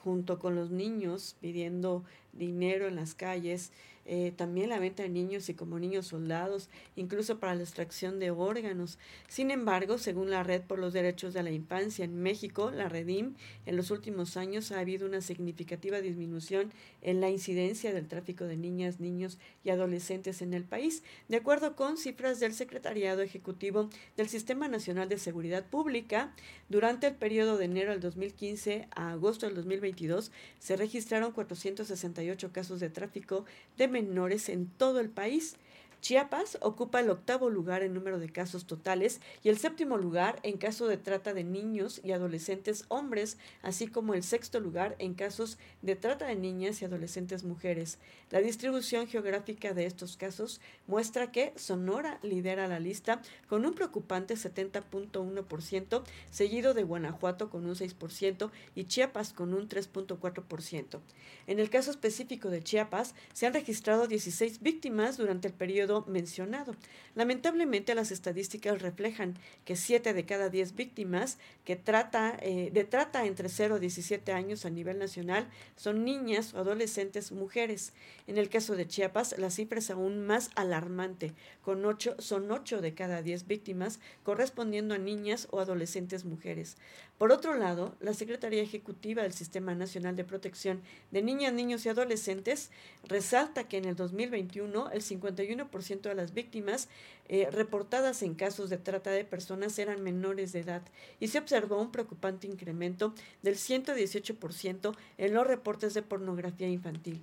junto 0.02 0.38
con 0.38 0.54
los 0.54 0.70
niños 0.70 1.36
pidiendo 1.40 2.04
dinero 2.38 2.88
en 2.88 2.96
las 2.96 3.14
calles, 3.14 3.72
eh, 4.08 4.32
también 4.36 4.68
la 4.68 4.78
venta 4.78 5.02
de 5.02 5.08
niños 5.08 5.48
y 5.48 5.54
como 5.54 5.80
niños 5.80 6.06
soldados, 6.06 6.68
incluso 6.94 7.40
para 7.40 7.56
la 7.56 7.62
extracción 7.62 8.20
de 8.20 8.30
órganos. 8.30 8.98
Sin 9.28 9.50
embargo, 9.50 9.98
según 9.98 10.30
la 10.30 10.44
Red 10.44 10.62
por 10.62 10.78
los 10.78 10.92
Derechos 10.92 11.34
de 11.34 11.42
la 11.42 11.50
Infancia 11.50 12.04
en 12.04 12.22
México, 12.22 12.70
la 12.70 12.88
Redim, 12.88 13.34
en 13.66 13.76
los 13.76 13.90
últimos 13.90 14.36
años 14.36 14.70
ha 14.70 14.78
habido 14.78 15.06
una 15.08 15.20
significativa 15.20 16.00
disminución 16.00 16.72
en 17.02 17.20
la 17.20 17.30
incidencia 17.30 17.92
del 17.92 18.06
tráfico 18.06 18.44
de 18.44 18.56
niñas, 18.56 19.00
niños 19.00 19.38
y 19.64 19.70
adolescentes 19.70 20.40
en 20.40 20.54
el 20.54 20.62
país, 20.62 21.02
de 21.28 21.38
acuerdo 21.38 21.74
con 21.74 21.96
cifras 21.96 22.38
del 22.38 22.54
Secretariado 22.54 23.22
Ejecutivo 23.22 23.90
del 24.16 24.28
Sistema 24.28 24.68
Nacional 24.68 25.08
de 25.08 25.18
Seguridad 25.18 25.66
Pública. 25.66 26.32
Durante 26.68 27.08
el 27.08 27.16
periodo 27.16 27.58
de 27.58 27.64
enero 27.64 27.90
del 27.90 28.00
2015 28.00 28.86
a 28.94 29.12
agosto 29.12 29.46
del 29.46 29.56
2022 29.56 30.30
se 30.60 30.76
registraron 30.76 31.32
468 31.32 32.25
casos 32.52 32.80
de 32.80 32.90
tráfico 32.90 33.44
de 33.76 33.88
menores 33.88 34.48
en 34.48 34.66
todo 34.66 35.00
el 35.00 35.10
país. 35.10 35.56
Chiapas 36.00 36.58
ocupa 36.60 37.00
el 37.00 37.10
octavo 37.10 37.50
lugar 37.50 37.82
en 37.82 37.94
número 37.94 38.18
de 38.18 38.28
casos 38.28 38.66
totales 38.66 39.20
y 39.42 39.48
el 39.48 39.58
séptimo 39.58 39.96
lugar 39.96 40.38
en 40.42 40.56
caso 40.56 40.86
de 40.86 40.96
trata 40.96 41.34
de 41.34 41.42
niños 41.42 42.00
y 42.04 42.12
adolescentes 42.12 42.84
hombres, 42.88 43.38
así 43.62 43.88
como 43.88 44.14
el 44.14 44.22
sexto 44.22 44.60
lugar 44.60 44.94
en 44.98 45.14
casos 45.14 45.58
de 45.82 45.96
trata 45.96 46.26
de 46.26 46.36
niñas 46.36 46.80
y 46.80 46.84
adolescentes 46.84 47.44
mujeres. 47.44 47.98
La 48.30 48.40
distribución 48.40 49.06
geográfica 49.06 49.72
de 49.72 49.86
estos 49.86 50.16
casos 50.16 50.60
muestra 50.86 51.32
que 51.32 51.52
Sonora 51.56 52.20
lidera 52.22 52.68
la 52.68 52.78
lista 52.78 53.20
con 53.48 53.66
un 53.66 53.74
preocupante 53.74 54.34
70.1%, 54.34 56.02
seguido 56.30 56.74
de 56.74 56.82
Guanajuato 56.82 57.50
con 57.50 57.66
un 57.66 57.74
6% 57.74 58.50
y 58.74 58.84
Chiapas 58.84 59.32
con 59.32 59.54
un 59.54 59.68
3.4%. 59.68 61.00
En 61.46 61.60
el 61.60 61.70
caso 61.70 61.90
específico 61.90 62.50
de 62.50 62.62
Chiapas, 62.62 63.14
se 63.32 63.46
han 63.46 63.54
registrado 63.54 64.06
16 64.06 64.60
víctimas 64.62 65.16
durante 65.16 65.48
el 65.48 65.54
periodo 65.54 65.85
mencionado. 66.06 66.74
Lamentablemente 67.14 67.94
las 67.94 68.10
estadísticas 68.10 68.82
reflejan 68.82 69.38
que 69.64 69.76
7 69.76 70.12
de 70.12 70.26
cada 70.26 70.50
10 70.50 70.74
víctimas 70.74 71.38
que 71.64 71.76
trata, 71.76 72.36
eh, 72.42 72.70
de 72.72 72.84
trata 72.84 73.24
entre 73.24 73.48
0 73.48 73.78
y 73.78 73.80
17 73.80 74.32
años 74.32 74.66
a 74.66 74.70
nivel 74.70 74.98
nacional 74.98 75.48
son 75.76 76.04
niñas 76.04 76.52
o 76.54 76.58
adolescentes 76.58 77.32
mujeres. 77.32 77.92
En 78.26 78.36
el 78.36 78.48
caso 78.48 78.76
de 78.76 78.86
Chiapas, 78.86 79.38
la 79.38 79.50
cifra 79.50 79.78
es 79.78 79.90
aún 79.90 80.26
más 80.26 80.50
alarmante, 80.56 81.32
con 81.62 81.84
8, 81.84 82.16
son 82.18 82.50
8 82.50 82.80
de 82.80 82.94
cada 82.94 83.22
10 83.22 83.46
víctimas 83.46 84.00
correspondiendo 84.22 84.94
a 84.94 84.98
niñas 84.98 85.48
o 85.50 85.60
adolescentes 85.60 86.24
mujeres. 86.24 86.76
Por 87.18 87.32
otro 87.32 87.54
lado, 87.54 87.94
la 88.00 88.12
Secretaría 88.12 88.62
Ejecutiva 88.62 89.22
del 89.22 89.32
Sistema 89.32 89.74
Nacional 89.74 90.16
de 90.16 90.24
Protección 90.24 90.82
de 91.10 91.22
Niñas, 91.22 91.54
Niños 91.54 91.86
y 91.86 91.88
Adolescentes 91.88 92.70
resalta 93.04 93.68
que 93.68 93.78
en 93.78 93.86
el 93.86 93.96
2021 93.96 94.90
el 94.90 95.02
51% 95.02 95.68
de 95.76 96.14
las 96.14 96.32
víctimas 96.32 96.88
eh, 97.28 97.48
reportadas 97.50 98.22
en 98.22 98.34
casos 98.34 98.70
de 98.70 98.78
trata 98.78 99.10
de 99.10 99.24
personas 99.24 99.78
eran 99.78 100.02
menores 100.02 100.52
de 100.52 100.60
edad 100.60 100.82
y 101.20 101.28
se 101.28 101.38
observó 101.38 101.80
un 101.80 101.92
preocupante 101.92 102.46
incremento 102.46 103.14
del 103.42 103.56
118% 103.56 104.96
en 105.18 105.34
los 105.34 105.46
reportes 105.46 105.94
de 105.94 106.02
pornografía 106.02 106.68
infantil. 106.68 107.22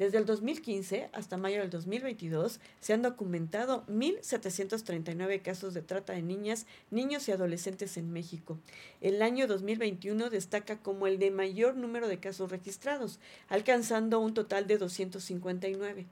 Desde 0.00 0.16
el 0.16 0.24
2015 0.24 1.10
hasta 1.12 1.36
mayo 1.36 1.60
del 1.60 1.68
2022 1.68 2.58
se 2.80 2.94
han 2.94 3.02
documentado 3.02 3.84
1.739 3.86 5.42
casos 5.42 5.74
de 5.74 5.82
trata 5.82 6.14
de 6.14 6.22
niñas, 6.22 6.64
niños 6.90 7.28
y 7.28 7.32
adolescentes 7.32 7.98
en 7.98 8.10
México. 8.10 8.58
El 9.02 9.20
año 9.20 9.46
2021 9.46 10.30
destaca 10.30 10.78
como 10.78 11.06
el 11.06 11.18
de 11.18 11.30
mayor 11.30 11.76
número 11.76 12.08
de 12.08 12.18
casos 12.18 12.50
registrados, 12.50 13.18
alcanzando 13.50 14.20
un 14.20 14.32
total 14.32 14.66
de 14.66 14.78
259. 14.78 16.06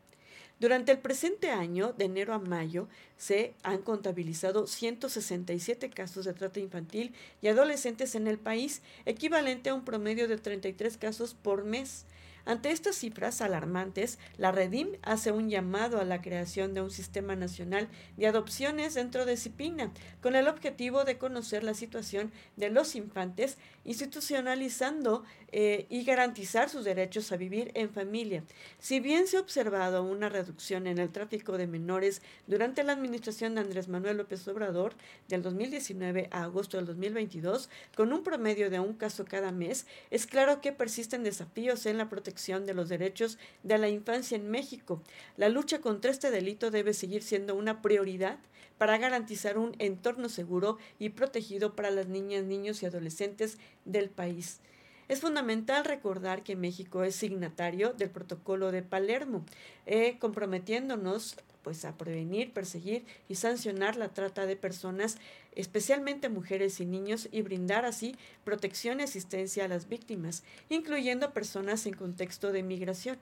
Durante 0.60 0.90
el 0.90 0.98
presente 0.98 1.50
año, 1.50 1.92
de 1.96 2.06
enero 2.06 2.34
a 2.34 2.40
mayo, 2.40 2.88
se 3.16 3.54
han 3.62 3.82
contabilizado 3.82 4.66
167 4.66 5.88
casos 5.90 6.24
de 6.24 6.32
trata 6.32 6.58
infantil 6.58 7.14
y 7.40 7.46
adolescentes 7.46 8.16
en 8.16 8.26
el 8.26 8.38
país, 8.38 8.82
equivalente 9.06 9.70
a 9.70 9.74
un 9.74 9.84
promedio 9.84 10.26
de 10.26 10.36
33 10.36 10.98
casos 10.98 11.34
por 11.34 11.64
mes. 11.64 12.06
Ante 12.45 12.71
estas 12.71 12.97
cifras 12.97 13.42
alarmantes, 13.42 14.18
la 14.38 14.52
Redim 14.52 14.92
hace 15.02 15.33
un 15.33 15.50
llamado 15.50 16.00
a 16.00 16.04
la 16.04 16.23
creación 16.23 16.73
de 16.73 16.80
un 16.80 16.90
sistema 16.90 17.37
nacional 17.37 17.88
de 18.16 18.26
adopciones 18.26 18.95
dentro 18.95 19.26
de 19.26 19.37
CIPINA, 19.37 19.92
con 20.23 20.35
el 20.35 20.49
objetivo 20.49 21.04
de 21.04 21.18
conocer 21.18 21.62
la 21.62 21.75
situación 21.75 22.33
de 22.57 22.71
los 22.71 22.95
infantes, 22.95 23.59
institucionalizando 23.85 25.25
eh, 25.52 25.87
y 25.90 26.04
garantizar 26.04 26.71
sus 26.71 26.85
derechos 26.85 27.33
a 27.33 27.37
vivir 27.37 27.71
en 27.75 27.90
familia. 27.90 28.45
Si 28.78 29.00
bien 29.00 29.26
se 29.26 29.37
ha 29.37 29.40
observado 29.40 30.02
una 30.02 30.28
reducción 30.28 30.87
en 30.87 30.99
el 30.99 31.11
tráfico 31.11 31.59
de 31.59 31.66
menores 31.66 32.23
durante 32.47 32.83
la 32.83 32.92
administración 32.92 33.54
de 33.54 33.61
Andrés 33.61 33.88
Manuel 33.88 34.16
López 34.16 34.47
Obrador 34.49 34.95
del 35.28 35.42
2019 35.42 36.28
a 36.30 36.45
agosto 36.45 36.76
del 36.78 36.87
2022, 36.87 37.68
con 37.95 38.12
un 38.12 38.23
promedio 38.23 38.71
de 38.71 38.80
un 38.80 38.95
caso 38.95 39.25
cada 39.26 39.52
mes, 39.52 39.87
es 40.11 40.26
claro 40.26 40.61
que 40.61 40.73
persisten 40.73 41.23
desafíos 41.23 41.85
en 41.85 41.99
la 41.99 42.09
protección 42.09 42.38
de 42.38 42.73
los 42.73 42.88
derechos 42.88 43.37
de 43.64 43.78
la 43.78 43.88
infancia 43.88 44.37
en 44.37 44.49
México. 44.49 45.02
La 45.37 45.49
lucha 45.49 45.80
contra 45.80 46.11
este 46.11 46.30
delito 46.30 46.71
debe 46.71 46.95
seguir 46.95 47.23
siendo 47.23 47.57
una 47.57 47.83
prioridad 47.83 48.38
para 48.78 48.97
garantizar 48.97 49.59
un 49.59 49.75
entorno 49.80 50.28
seguro 50.28 50.78
y 51.00 51.11
protegido 51.11 51.75
para 51.75 51.90
las 51.90 52.07
niñas, 52.07 52.45
niños 52.45 52.83
y 52.83 52.87
adolescentes 52.87 53.59
del 53.85 54.09
país. 54.09 54.61
Es 55.08 55.20
fundamental 55.20 55.86
recordar 55.86 56.42
que 56.42 56.54
México 56.54 57.02
es 57.02 57.16
signatario 57.16 57.94
del 57.94 58.10
protocolo 58.10 58.70
de 58.70 58.82
Palermo, 58.82 59.42
eh, 59.86 60.18
comprometiéndonos 60.18 61.36
pues 61.62 61.84
a 61.86 61.96
prevenir, 61.96 62.52
perseguir 62.52 63.04
y 63.28 63.34
sancionar 63.34 63.96
la 63.96 64.10
trata 64.10 64.44
de 64.46 64.56
personas, 64.56 65.16
especialmente 65.54 66.28
mujeres 66.28 66.80
y 66.80 66.86
niños, 66.86 67.28
y 67.32 67.42
brindar 67.42 67.86
así 67.86 68.16
protección 68.44 69.00
y 69.00 69.04
asistencia 69.04 69.64
a 69.64 69.68
las 69.68 69.88
víctimas, 69.88 70.44
incluyendo 70.68 71.32
personas 71.32 71.86
en 71.86 71.94
contexto 71.94 72.52
de 72.52 72.62
migración. 72.62 73.18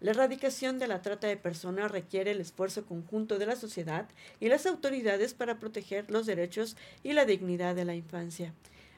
La 0.00 0.12
erradicación 0.12 0.78
de 0.78 0.86
la 0.86 1.02
trata 1.02 1.26
de 1.26 1.36
personas 1.36 1.90
requiere 1.90 2.30
el 2.30 2.40
esfuerzo 2.40 2.86
conjunto 2.86 3.38
de 3.38 3.46
la 3.46 3.56
sociedad 3.56 4.08
y 4.40 4.48
las 4.48 4.64
autoridades 4.64 5.34
para 5.34 5.58
proteger 5.58 6.10
los 6.10 6.24
derechos 6.24 6.76
y 7.02 7.12
la 7.12 7.24
dignidad 7.24 7.74
de 7.74 7.84
la 7.84 7.94
infancia. 7.94 8.54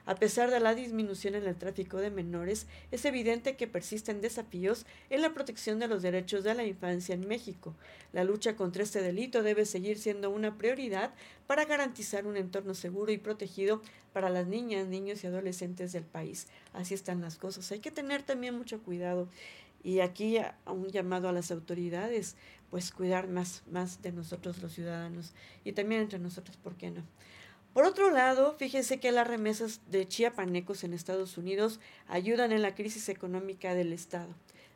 A 0.07 0.15
pesar 0.15 0.51
de 0.51 0.61
la 0.61 0.75
disminución 0.75 1.35
en 1.35 1.47
el 1.47 1.57
tráfico 1.57 1.99
de 1.99 2.11
menores, 2.11 2.67
es 2.91 3.05
evidente 3.05 3.57
que 3.57 3.67
persisten 3.67 4.21
desafíos 4.21 4.87
en 5.11 5.23
la 5.23 5.35
protección 5.35 5.79
de 5.79 5.89
los 5.89 6.03
derechos 6.03 6.45
de 6.45 6.55
la 6.55 6.65
infancia 6.65 7.15
en 7.15 7.29
México. 7.29 7.75
La 8.13 8.25
lucha 8.25 8.57
contra 8.57 8.83
este 8.83 9.03
delito 9.03 9.43
debe 9.43 9.67
seguir 9.67 9.99
siendo 9.99 10.31
una 10.31 10.57
prioridad 10.57 11.15
para 11.47 11.65
garantizar 11.65 12.27
un 12.27 12.37
entorno 12.37 12.75
seguro 12.75 13.13
y 13.13 13.19
protegido 13.19 13.83
para 14.13 14.31
las 14.31 14.47
niñas, 14.47 14.87
niños 14.89 15.23
y 15.23 15.27
adolescentes 15.27 15.93
del 15.93 16.05
país. 16.05 16.49
Así 16.73 16.95
están 16.95 17.21
las 17.21 17.37
cosas. 17.37 17.71
Hay 17.73 17.81
que 17.81 17.91
tener 17.91 18.23
también 18.23 18.57
mucho 18.57 18.83
cuidado. 18.83 19.29
Y 19.83 20.01
aquí 20.01 20.39
un 20.67 20.89
llamado 20.89 21.29
a 21.29 21.33
las 21.33 21.51
autoridades, 21.51 22.37
pues 22.69 22.91
cuidar 22.91 23.29
más, 23.29 23.63
más 23.71 24.03
de 24.03 24.13
nosotros 24.13 24.61
los 24.61 24.73
ciudadanos 24.73 25.33
y 25.65 25.73
también 25.73 26.03
entre 26.03 26.19
nosotros, 26.19 26.57
¿por 26.59 26.77
qué 26.77 26.91
no? 26.91 27.03
Por 27.73 27.85
otro 27.85 28.11
lado, 28.11 28.53
fíjense 28.59 28.99
que 28.99 29.13
las 29.13 29.29
remesas 29.29 29.81
de 29.87 30.07
chiapanecos 30.09 30.83
en 30.83 30.93
Estados 30.93 31.39
Unidos 31.39 31.79
ayudan 32.09 32.51
en 32.51 32.63
la 32.63 32.75
crisis 32.75 33.09
económica 33.09 33.75
del 33.75 33.93
Estado. 33.93 34.35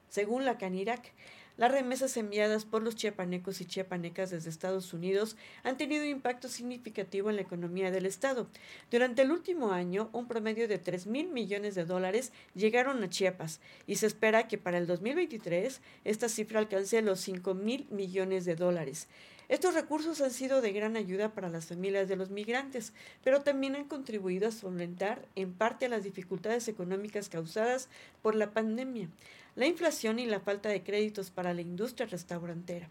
Según 0.09 0.45
la 0.45 0.59
Canirac, 0.59 1.13
las 1.57 1.73
remesas 1.73 2.17
enviadas 2.17 2.65
por 2.65 2.83
los 2.83 2.95
chiapanecos 2.95 3.61
y 3.61 3.65
chiapanecas 3.65 4.31
desde 4.31 4.51
Estados 4.51 4.93
Unidos 4.93 5.37
han 5.63 5.77
tenido 5.77 6.05
impacto 6.05 6.49
significativo 6.49 7.31
en 7.31 7.37
la 7.37 7.43
economía 7.43 7.91
del 7.91 8.07
Estado. 8.07 8.49
Durante 8.93 9.23
el 9.23 9.33
último 9.33 9.73
año, 9.73 10.09
un 10.13 10.29
promedio 10.29 10.67
de 10.67 10.79
3 10.79 11.07
mil 11.09 11.29
millones 11.29 11.75
de 11.75 11.85
dólares 11.85 12.33
llegaron 12.55 13.03
a 13.03 13.11
Chiapas 13.11 13.61
y 13.89 13.97
se 13.97 14.07
espera 14.07 14.49
que 14.49 14.59
para 14.59 14.79
el 14.79 14.87
2023 14.87 15.81
esta 16.05 16.29
cifra 16.29 16.61
alcance 16.61 17.03
los 17.03 17.21
5 17.21 17.55
mil 17.55 17.87
millones 17.91 18.45
de 18.45 18.57
dólares. 18.57 19.09
Estos 19.49 19.75
recursos 19.75 20.21
han 20.23 20.31
sido 20.31 20.63
de 20.63 20.73
gran 20.73 20.97
ayuda 20.97 21.35
para 21.35 21.51
las 21.51 21.67
familias 21.67 22.09
de 22.09 22.17
los 22.17 22.31
migrantes, 22.31 22.93
pero 23.23 23.43
también 23.43 23.77
han 23.77 23.85
contribuido 23.85 24.49
a 24.49 24.53
solventar 24.53 25.27
en 25.35 25.53
parte 25.53 25.89
las 25.89 26.03
dificultades 26.03 26.67
económicas 26.69 27.29
causadas 27.29 27.89
por 28.23 28.35
la 28.35 28.53
pandemia, 28.53 29.09
la 29.55 29.67
inflación 29.67 30.19
y 30.19 30.27
la 30.27 30.41
falta 30.41 30.71
de 30.71 30.83
créditos 30.83 31.31
para 31.31 31.53
la 31.53 31.61
industria 31.61 32.07
restaurantera. 32.07 32.89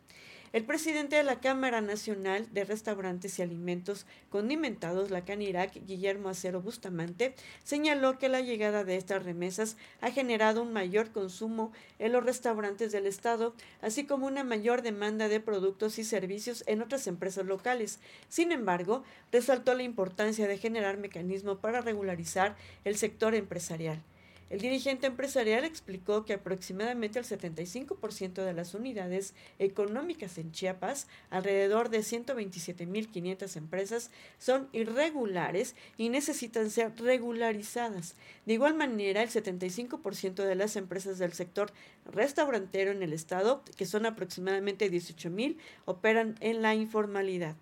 El 0.53 0.65
presidente 0.65 1.15
de 1.15 1.23
la 1.23 1.39
Cámara 1.39 1.81
Nacional 1.81 2.47
de 2.53 2.63
Restaurantes 2.63 3.39
y 3.39 3.41
Alimentos 3.41 4.05
Condimentados, 4.29 5.09
la 5.09 5.25
CANIRAC, 5.25 5.83
Guillermo 5.87 6.29
Acero 6.29 6.61
Bustamante, 6.61 7.33
señaló 7.63 8.19
que 8.19 8.29
la 8.29 8.39
llegada 8.39 8.83
de 8.83 8.95
estas 8.95 9.23
remesas 9.23 9.77
ha 9.99 10.11
generado 10.11 10.61
un 10.61 10.71
mayor 10.71 11.11
consumo 11.11 11.71
en 11.97 12.11
los 12.11 12.23
restaurantes 12.23 12.91
del 12.91 13.07
Estado, 13.07 13.55
así 13.81 14.05
como 14.05 14.27
una 14.27 14.43
mayor 14.43 14.83
demanda 14.83 15.27
de 15.27 15.39
productos 15.39 15.97
y 15.97 16.03
servicios 16.03 16.63
en 16.67 16.83
otras 16.83 17.07
empresas 17.07 17.47
locales. 17.47 17.99
Sin 18.29 18.51
embargo, 18.51 19.03
resaltó 19.31 19.73
la 19.73 19.81
importancia 19.81 20.47
de 20.47 20.59
generar 20.59 20.97
mecanismos 20.97 21.57
para 21.57 21.81
regularizar 21.81 22.55
el 22.83 22.95
sector 22.95 23.33
empresarial. 23.33 24.03
El 24.49 24.59
dirigente 24.59 25.07
empresarial 25.07 25.65
explicó 25.65 26.25
que 26.25 26.33
aproximadamente 26.33 27.17
el 27.17 27.25
75% 27.25 28.43
de 28.43 28.53
las 28.53 28.73
unidades 28.73 29.33
económicas 29.57 30.37
en 30.37 30.51
Chiapas, 30.51 31.07
alrededor 31.29 31.89
de 31.89 31.99
127.500 31.99 33.55
empresas, 33.57 34.11
son 34.37 34.69
irregulares 34.73 35.75
y 35.97 36.09
necesitan 36.09 36.69
ser 36.69 36.93
regularizadas. 36.97 38.15
De 38.45 38.53
igual 38.53 38.75
manera, 38.75 39.23
el 39.23 39.29
75% 39.29 40.43
de 40.43 40.55
las 40.55 40.75
empresas 40.75 41.17
del 41.17 41.33
sector 41.33 41.71
restaurantero 42.05 42.91
en 42.91 43.01
el 43.01 43.13
estado, 43.13 43.63
que 43.75 43.85
son 43.85 44.05
aproximadamente 44.05 44.91
18.000, 44.91 45.57
operan 45.85 46.35
en 46.41 46.61
la 46.61 46.75
informalidad. 46.75 47.55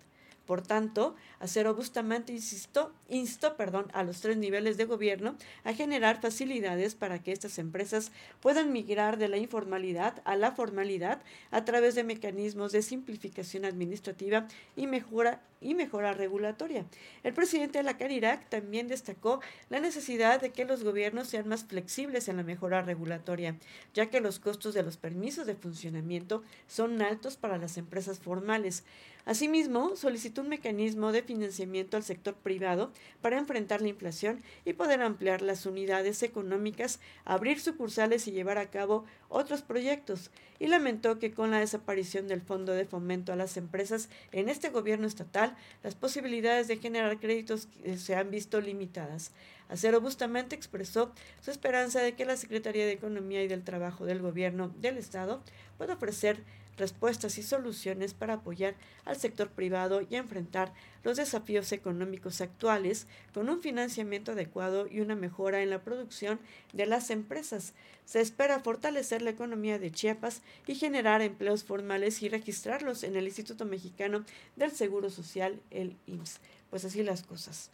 Por 0.46 0.62
tanto, 0.62 1.14
Acero 1.38 1.74
Bustamante 1.74 2.32
insistió, 2.32 2.92
instó 3.08 3.56
perdón, 3.56 3.86
a 3.92 4.02
los 4.02 4.20
tres 4.20 4.36
niveles 4.36 4.76
de 4.76 4.84
gobierno 4.84 5.36
a 5.64 5.72
generar 5.72 6.20
facilidades 6.20 6.94
para 6.94 7.22
que 7.22 7.32
estas 7.32 7.58
empresas 7.58 8.10
puedan 8.40 8.72
migrar 8.72 9.18
de 9.18 9.28
la 9.28 9.36
informalidad 9.36 10.20
a 10.24 10.36
la 10.36 10.52
formalidad 10.52 11.22
a 11.50 11.64
través 11.64 11.94
de 11.94 12.04
mecanismos 12.04 12.72
de 12.72 12.82
simplificación 12.82 13.64
administrativa 13.64 14.46
y 14.76 14.86
mejora, 14.86 15.40
y 15.60 15.74
mejora 15.74 16.12
regulatoria. 16.12 16.86
El 17.22 17.34
presidente 17.34 17.78
de 17.78 17.84
la 17.84 17.96
Canirac 17.96 18.48
también 18.48 18.88
destacó 18.88 19.40
la 19.70 19.80
necesidad 19.80 20.40
de 20.40 20.50
que 20.50 20.64
los 20.64 20.82
gobiernos 20.82 21.28
sean 21.28 21.48
más 21.48 21.64
flexibles 21.64 22.28
en 22.28 22.36
la 22.36 22.42
mejora 22.42 22.82
regulatoria, 22.82 23.56
ya 23.94 24.10
que 24.10 24.20
los 24.20 24.38
costos 24.38 24.74
de 24.74 24.82
los 24.82 24.96
permisos 24.96 25.46
de 25.46 25.54
funcionamiento 25.54 26.42
son 26.66 27.00
altos 27.00 27.36
para 27.36 27.58
las 27.58 27.76
empresas 27.78 28.18
formales. 28.18 28.84
Asimismo, 29.24 29.94
solicitó 29.94 30.40
un 30.40 30.48
mecanismo 30.48 31.12
de 31.12 31.22
financiamiento 31.22 31.96
al 31.96 32.02
sector 32.02 32.34
privado 32.34 32.92
para 33.20 33.38
enfrentar 33.38 33.80
la 33.80 33.88
inflación 33.88 34.42
y 34.64 34.72
poder 34.72 35.00
ampliar 35.00 35.42
las 35.42 35.64
unidades 35.64 36.24
económicas, 36.24 36.98
abrir 37.24 37.60
sucursales 37.60 38.26
y 38.26 38.32
llevar 38.32 38.58
a 38.58 38.70
cabo 38.70 39.04
otros 39.28 39.62
proyectos, 39.62 40.30
y 40.58 40.66
lamentó 40.66 41.18
que 41.18 41.32
con 41.32 41.50
la 41.50 41.60
desaparición 41.60 42.26
del 42.26 42.40
Fondo 42.40 42.72
de 42.72 42.84
Fomento 42.84 43.32
a 43.32 43.36
las 43.36 43.56
Empresas 43.56 44.08
en 44.32 44.48
este 44.48 44.70
gobierno 44.70 45.06
estatal, 45.06 45.56
las 45.82 45.94
posibilidades 45.94 46.66
de 46.68 46.78
generar 46.78 47.18
créditos 47.20 47.68
se 47.96 48.16
han 48.16 48.30
visto 48.30 48.60
limitadas. 48.60 49.32
Acero 49.68 50.00
Bustamante 50.00 50.54
expresó 50.54 51.12
su 51.40 51.50
esperanza 51.50 52.00
de 52.00 52.14
que 52.14 52.24
la 52.24 52.36
Secretaría 52.36 52.84
de 52.84 52.92
Economía 52.92 53.42
y 53.42 53.48
del 53.48 53.64
Trabajo 53.64 54.04
del 54.04 54.20
Gobierno 54.20 54.72
del 54.80 54.98
Estado 54.98 55.42
pueda 55.78 55.94
ofrecer 55.94 56.44
respuestas 56.76 57.38
y 57.38 57.42
soluciones 57.42 58.14
para 58.14 58.34
apoyar 58.34 58.74
al 59.04 59.16
sector 59.16 59.50
privado 59.50 60.00
y 60.08 60.16
enfrentar 60.16 60.72
los 61.04 61.16
desafíos 61.16 61.72
económicos 61.72 62.40
actuales 62.40 63.06
con 63.34 63.48
un 63.48 63.60
financiamiento 63.60 64.32
adecuado 64.32 64.86
y 64.86 65.00
una 65.00 65.14
mejora 65.14 65.62
en 65.62 65.70
la 65.70 65.82
producción 65.82 66.40
de 66.72 66.86
las 66.86 67.10
empresas. 67.10 67.74
Se 68.04 68.20
espera 68.20 68.60
fortalecer 68.60 69.22
la 69.22 69.30
economía 69.30 69.78
de 69.78 69.90
Chiapas 69.90 70.42
y 70.66 70.74
generar 70.74 71.22
empleos 71.22 71.64
formales 71.64 72.22
y 72.22 72.28
registrarlos 72.28 73.04
en 73.04 73.16
el 73.16 73.26
Instituto 73.26 73.64
Mexicano 73.64 74.24
del 74.56 74.72
Seguro 74.72 75.10
Social, 75.10 75.60
el 75.70 75.96
IMSS. 76.06 76.40
Pues 76.70 76.84
así 76.84 77.02
las 77.02 77.22
cosas. 77.22 77.70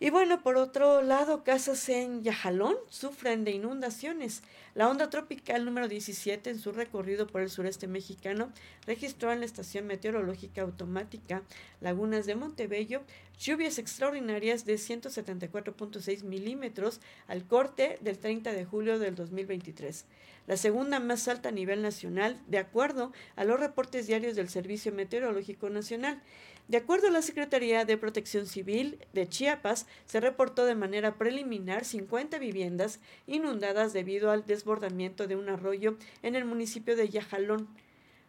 Y 0.00 0.10
bueno, 0.10 0.42
por 0.42 0.56
otro 0.56 1.02
lado, 1.02 1.44
casas 1.44 1.88
en 1.88 2.24
Yajalón 2.24 2.74
sufren 2.88 3.44
de 3.44 3.52
inundaciones. 3.52 4.42
La 4.74 4.88
onda 4.88 5.08
tropical 5.08 5.64
número 5.64 5.86
17 5.86 6.50
en 6.50 6.58
su 6.58 6.72
recorrido 6.72 7.28
por 7.28 7.42
el 7.42 7.48
sureste 7.48 7.86
mexicano 7.86 8.52
registró 8.86 9.32
en 9.32 9.40
la 9.40 9.46
estación 9.46 9.86
meteorológica 9.86 10.62
automática 10.62 11.42
Lagunas 11.80 12.26
de 12.26 12.34
Montebello 12.34 13.02
lluvias 13.38 13.78
extraordinarias 13.78 14.64
de 14.64 14.74
174.6 14.74 16.22
milímetros 16.22 17.00
al 17.26 17.44
corte 17.46 17.98
del 18.00 18.18
30 18.18 18.52
de 18.52 18.64
julio 18.64 18.98
del 18.98 19.14
2023, 19.14 20.04
la 20.46 20.56
segunda 20.56 21.00
más 21.00 21.26
alta 21.28 21.48
a 21.48 21.52
nivel 21.52 21.82
nacional, 21.82 22.40
de 22.46 22.58
acuerdo 22.58 23.12
a 23.36 23.44
los 23.44 23.58
reportes 23.58 24.06
diarios 24.06 24.36
del 24.36 24.48
Servicio 24.48 24.92
Meteorológico 24.92 25.70
Nacional. 25.70 26.20
De 26.66 26.78
acuerdo 26.78 27.08
a 27.08 27.10
la 27.10 27.20
Secretaría 27.20 27.84
de 27.84 27.98
Protección 27.98 28.46
Civil 28.46 28.98
de 29.12 29.28
Chiapas, 29.28 29.86
se 30.06 30.20
reportó 30.20 30.64
de 30.64 30.74
manera 30.74 31.16
preliminar 31.18 31.84
50 31.84 32.38
viviendas 32.38 33.00
inundadas 33.26 33.92
debido 33.92 34.30
al 34.30 34.46
desbordamiento 34.46 35.26
de 35.26 35.36
un 35.36 35.50
arroyo 35.50 35.98
en 36.22 36.36
el 36.36 36.46
municipio 36.46 36.96
de 36.96 37.10
Yajalón 37.10 37.68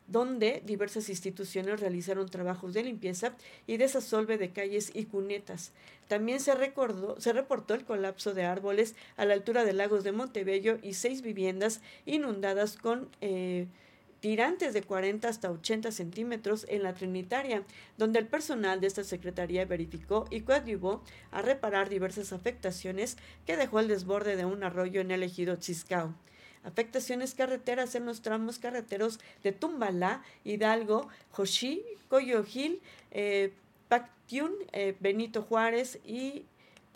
donde 0.08 0.62
diversas 0.65 1.10
instituciones 1.10 1.80
realizaron 1.80 2.30
trabajos 2.30 2.74
de 2.74 2.84
limpieza 2.84 3.36
y 3.65 3.78
desasolve 3.78 4.38
de 4.38 4.52
calles 4.52 4.91
y 4.93 5.06
cunetas. 5.06 5.71
También 6.08 6.39
se, 6.39 6.54
recordó, 6.54 7.19
se 7.19 7.34
reportó 7.34 7.74
el 7.74 7.86
colapso 7.86 8.34
de 8.34 8.43
árboles 8.43 8.95
a 9.17 9.26
la 9.26 9.34
altura 9.34 9.63
de 9.63 9.74
lagos 9.74 10.04
de 10.04 10.12
Montebello 10.12 10.78
y 10.84 10.93
seis 10.93 11.21
viviendas 11.21 11.82
inundadas 12.06 12.78
con 12.78 13.10
eh, 13.21 13.67
tirantes 14.26 14.74
de 14.74 14.82
40 14.82 15.30
hasta 15.30 15.52
80 15.52 15.92
centímetros 15.92 16.66
en 16.68 16.82
la 16.82 16.96
Trinitaria, 16.96 17.62
donde 17.96 18.18
el 18.18 18.26
personal 18.26 18.82
de 18.82 18.88
esta 18.88 19.04
secretaría 19.04 19.66
verificó 19.66 20.26
y 20.32 20.42
coadyuvó 20.42 21.04
a 21.30 21.44
reparar 21.44 21.90
diversas 21.90 22.34
afectaciones 22.34 23.18
que 23.46 23.56
dejó 23.56 23.82
el 23.82 23.88
desborde 23.88 24.36
de 24.36 24.46
un 24.46 24.64
arroyo 24.64 25.00
en 25.00 25.12
el 25.12 25.22
ejido 25.22 25.58
Chiscao. 25.58 26.16
Afectaciones 26.64 27.36
carreteras 27.36 27.94
en 27.94 28.08
los 28.08 28.24
tramos 28.24 28.58
carreteros 28.58 29.20
de 29.44 29.52
Tumbalá, 29.52 30.24
Hidalgo, 30.44 31.08
Joshi, 31.30 31.84
Coyojil, 32.10 32.82
eh, 33.12 33.54
Pactiún, 33.90 34.56
eh, 34.72 34.96
Benito 35.02 35.44
Juárez 35.44 36.00
y 36.04 36.46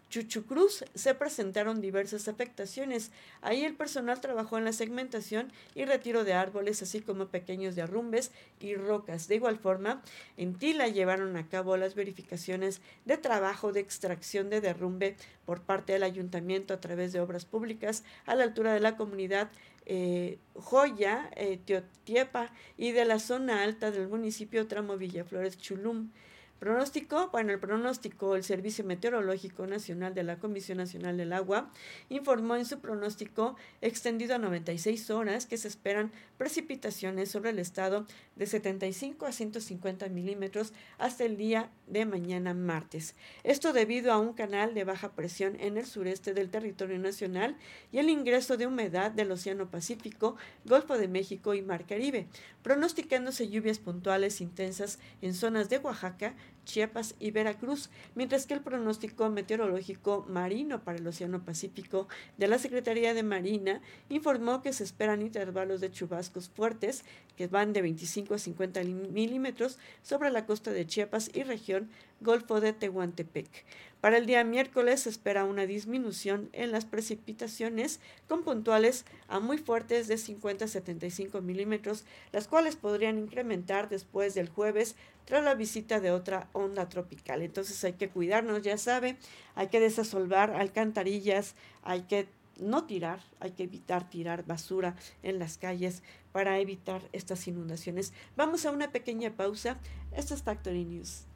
Chuchucruz 0.10 0.84
se 0.96 1.14
presentaron 1.14 1.82
diversas 1.82 2.28
afectaciones. 2.28 3.12
Ahí 3.42 3.64
el 3.64 3.76
personal 3.76 4.20
trabajó 4.22 4.58
en 4.58 4.66
la 4.66 4.74
segmentación 4.74 5.52
y 5.76 5.86
retiro 5.86 6.24
de 6.24 6.34
árboles, 6.34 6.82
así 6.82 7.02
como 7.02 7.28
pequeños 7.28 7.76
derrumbes 7.76 8.32
y 8.60 8.76
rocas. 8.76 9.28
De 9.28 9.36
igual 9.36 9.58
forma, 9.58 10.02
en 10.38 10.56
Tila 10.56 10.88
llevaron 10.88 11.38
a 11.38 11.48
cabo 11.48 11.78
las 11.78 11.96
verificaciones 11.96 12.82
de 13.06 13.18
trabajo 13.18 13.72
de 13.72 13.82
extracción 13.82 14.50
de 14.50 14.62
derrumbe 14.62 15.16
por 15.46 15.62
parte 15.62 15.94
del 15.94 16.04
ayuntamiento 16.04 16.74
a 16.74 16.82
través 16.82 17.14
de 17.14 17.22
obras 17.22 17.46
públicas 17.46 18.04
a 18.26 18.36
la 18.36 18.44
altura 18.44 18.74
de 18.74 18.80
la 18.80 18.98
comunidad 18.98 19.50
eh, 19.86 20.38
Joya, 20.54 21.32
eh, 21.36 21.60
Teotiepa 21.66 22.52
y 22.78 22.92
de 22.92 23.06
la 23.06 23.18
zona 23.18 23.64
alta 23.64 23.90
del 23.90 24.08
municipio 24.08 24.68
Tramo 24.68 24.98
Villaflores 24.98 25.58
Chulum. 25.58 26.12
Pronóstico, 26.60 27.30
bueno, 27.32 27.54
el 27.54 27.60
pronóstico, 27.60 28.36
el 28.36 28.44
Servicio 28.44 28.84
Meteorológico 28.84 29.66
Nacional 29.66 30.14
de 30.14 30.24
la 30.24 30.40
Comisión 30.40 30.78
Nacional 30.78 31.16
del 31.16 31.32
Agua 31.32 31.72
informó 32.10 32.58
en 32.58 32.66
su 32.66 32.82
pronóstico 32.82 33.56
extendido 33.80 34.36
a 34.36 34.40
96 34.40 35.10
horas 35.10 35.46
que 35.46 35.58
se 35.58 35.70
esperan 35.70 36.12
precipitaciones 36.38 37.32
sobre 37.32 37.52
el 37.52 37.60
estado 37.60 38.06
de 38.36 38.46
75 38.46 39.26
a 39.26 39.32
150 39.32 40.10
milímetros 40.10 40.74
hasta 40.98 41.24
el 41.24 41.38
día 41.38 41.70
de 41.88 42.06
mañana 42.06 42.54
martes. 42.54 43.16
Esto 43.46 43.72
debido 43.72 44.12
a 44.12 44.18
un 44.18 44.34
canal 44.34 44.74
de 44.74 44.84
baja 44.84 45.14
presión 45.14 45.56
en 45.62 45.78
el 45.78 45.86
sureste 45.86 46.34
del 46.34 46.50
territorio 46.50 47.00
nacional 47.00 47.56
y 47.94 48.00
el 48.00 48.10
ingreso 48.10 48.58
de 48.58 48.68
humedad 48.68 49.12
del 49.12 49.32
Océano 49.32 49.72
Pacífico, 49.72 50.36
Golfo 50.66 50.98
de 50.98 51.08
México 51.08 51.54
y 51.54 51.62
Mar 51.62 51.86
Caribe, 51.86 52.28
pronosticándose 52.64 53.50
lluvias 53.50 53.80
puntuales 53.80 54.42
intensas 54.42 55.00
en 55.22 55.34
zonas 55.34 55.70
de 55.70 55.78
Oaxaca, 55.78 56.36
Chiapas 56.66 57.16
y 57.20 57.32
Veracruz, 57.32 57.90
mientras 58.16 58.46
que 58.46 58.54
el 58.54 58.62
pronóstico 58.62 59.30
meteorológico 59.30 60.26
marino 60.30 60.84
para 60.84 60.98
el 60.98 61.08
Océano 61.08 61.44
Pacífico 61.44 62.08
de 62.38 62.48
la 62.48 62.60
Secretaría 62.60 63.14
de 63.14 63.24
Marina 63.24 63.82
informó 64.10 64.62
que 64.62 64.74
se 64.74 64.84
esperan 64.84 65.22
intervalos 65.22 65.82
de 65.82 65.92
chubascos 65.92 66.50
fuertes 66.50 67.04
que 67.38 67.48
van 67.48 67.74
de 67.74 67.82
25 67.82 68.34
a 68.34 68.38
50 68.38 68.84
milímetros 68.84 69.80
sobre 70.04 70.30
la 70.30 70.46
costa 70.46 70.72
de 70.72 70.86
Chiapas 70.86 71.32
y 71.34 71.44
región 71.44 71.90
Golfo 72.22 72.60
de 72.60 72.74
Tehuantepec. 72.74 73.66
Para 74.02 74.18
el 74.18 74.26
día 74.26 74.46
miércoles 74.46 75.02
se 75.02 75.10
espera 75.10 75.44
una 75.44 75.66
disminución 75.66 76.50
en 76.54 76.72
las 76.72 76.86
precipitaciones 76.86 78.00
con 78.30 78.44
puntuales 78.44 79.06
a 79.28 79.42
muy 79.42 79.58
fuertes 79.58 80.08
de 80.08 80.18
50 80.18 80.66
a 80.66 80.68
75 80.70 81.42
milímetros, 81.42 82.06
las 82.32 82.48
cuales 82.48 82.78
podrían 82.78 83.18
incrementar 83.18 83.90
después 83.90 84.36
del 84.36 84.48
jueves 84.48 84.96
tras 85.30 85.44
la 85.44 85.54
visita 85.54 86.00
de 86.00 86.10
otra 86.10 86.50
onda 86.54 86.90
tropical. 86.90 87.44
Entonces 87.44 87.84
hay 87.84 87.94
que 87.94 88.10
cuidarnos, 88.10 88.64
ya 88.64 88.80
sabe, 88.80 89.16
hay 89.54 89.68
que 89.68 89.80
desasolvar 89.80 90.50
alcantarillas, 90.56 91.54
hay 91.84 92.02
que 92.02 92.28
no 92.60 92.86
tirar, 92.86 93.22
hay 93.40 93.52
que 93.52 93.64
evitar 93.64 94.10
tirar 94.10 94.44
basura 94.48 94.96
en 95.22 95.38
las 95.38 95.60
calles 95.60 96.02
para 96.32 96.58
evitar 96.58 97.08
estas 97.14 97.48
inundaciones. 97.48 98.12
Vamos 98.36 98.66
a 98.66 98.72
una 98.72 98.92
pequeña 98.92 99.30
pausa. 99.30 99.78
Esto 100.16 100.34
es 100.34 100.42
Factory 100.42 100.84
News. 100.84 101.29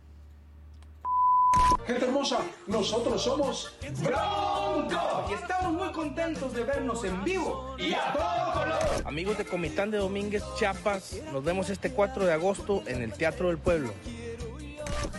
Gente 1.85 2.05
hermosa, 2.05 2.39
nosotros 2.67 3.21
somos 3.21 3.75
Bronco 4.01 5.25
y 5.29 5.33
estamos 5.33 5.73
muy 5.73 5.91
contentos 5.91 6.53
de 6.53 6.63
vernos 6.63 7.03
en 7.03 7.23
vivo 7.23 7.75
y 7.77 7.93
a 7.93 8.13
todo 8.13 8.53
color. 8.53 9.07
Amigos 9.07 9.37
de 9.37 9.45
Comitán 9.45 9.91
de 9.91 9.97
Domínguez, 9.97 10.43
Chiapas, 10.57 11.17
nos 11.31 11.43
vemos 11.43 11.69
este 11.69 11.91
4 11.91 12.25
de 12.25 12.33
agosto 12.33 12.83
en 12.87 13.01
el 13.01 13.13
Teatro 13.13 13.47
del 13.47 13.57
Pueblo. 13.57 13.93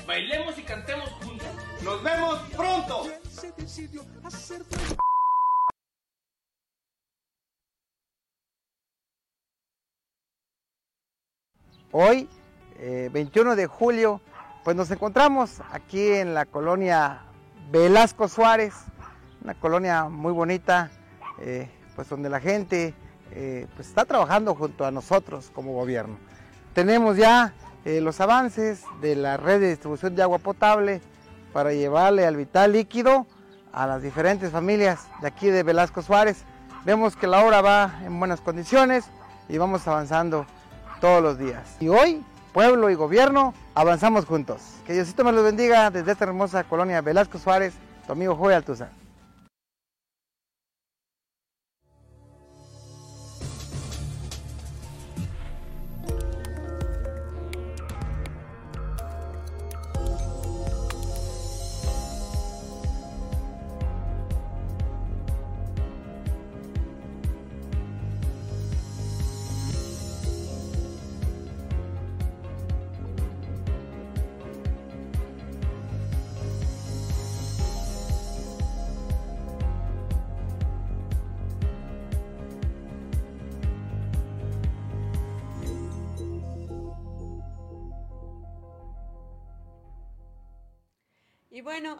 Bailemos 0.07 0.59
y 0.59 0.62
cantemos 0.62 1.11
juntos. 1.11 1.48
Nos 1.83 2.02
vemos 2.02 2.38
pronto. 2.57 3.07
Hoy, 11.92 12.28
21 12.78 13.52
eh, 13.52 13.57
de 13.57 13.66
julio, 13.66 14.20
pues 14.64 14.77
nos 14.77 14.90
encontramos 14.90 15.61
aquí 15.70 16.12
en 16.12 16.33
la 16.33 16.46
colonia 16.46 17.20
Velasco 17.70 18.29
Suárez, 18.29 18.72
una 19.42 19.53
colonia 19.55 20.05
muy 20.05 20.33
bonita, 20.33 20.90
eh, 21.38 21.70
pues 21.94 22.09
donde 22.09 22.31
la 22.31 22.40
gente 22.40 22.94
eh, 23.33 23.66
pues 23.77 23.88
está 23.88 24.07
trabajando 24.07 24.55
junto 24.55 24.87
a 24.87 24.90
nosotros 24.90 25.50
como 25.55 25.74
gobierno. 25.74 26.16
Tenemos 26.72 27.18
ya 27.18 27.53
eh, 27.85 28.00
los 28.00 28.22
avances 28.22 28.83
de 29.03 29.16
la 29.16 29.37
red 29.37 29.61
de 29.61 29.68
distribución 29.68 30.16
de 30.16 30.22
agua 30.22 30.38
potable 30.38 31.03
para 31.53 31.74
llevarle 31.74 32.27
al 32.27 32.37
vital 32.37 32.72
líquido 32.72 33.27
a 33.70 33.87
las 33.87 34.03
diferentes 34.03 34.50
familias 34.50 35.07
de 35.20 35.29
aquí 35.29 35.48
de 35.48 35.62
Velasco 35.62 36.00
Suárez. 36.00 36.42
Vemos 36.87 37.16
que 37.16 37.27
la 37.27 37.44
obra 37.44 37.61
va 37.61 38.00
en 38.03 38.18
buenas 38.18 38.40
condiciones 38.40 39.05
y 39.46 39.59
vamos 39.59 39.87
avanzando 39.87 40.46
todos 41.03 41.22
los 41.22 41.38
días. 41.38 41.77
Y 41.81 41.88
hoy 41.88 42.24
pueblo 42.55 42.88
y 42.88 42.95
gobierno, 42.95 43.53
avanzamos 43.75 44.25
juntos. 44.25 44.62
Que 44.87 44.93
Diosito 44.93 45.25
me 45.25 45.33
los 45.33 45.43
bendiga 45.43 45.90
desde 45.90 46.12
esta 46.12 46.25
hermosa 46.25 46.62
colonia 46.62 47.01
Velasco 47.01 47.37
Suárez, 47.37 47.75
tu 48.07 48.12
amigo 48.12 48.37
Joey 48.37 48.55
Altuza. 48.55 48.90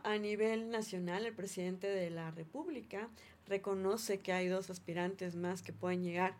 A 0.05 0.19
nivel 0.19 0.71
nacional, 0.71 1.27
el 1.27 1.35
presidente 1.35 1.89
de 1.89 2.11
la 2.11 2.31
República 2.31 3.09
reconoce 3.49 4.21
que 4.21 4.33
hay 4.33 4.49
dos 4.49 4.71
aspirantes 4.71 5.35
más 5.35 5.63
que 5.63 5.73
pueden 5.73 6.03
llegar 6.03 6.37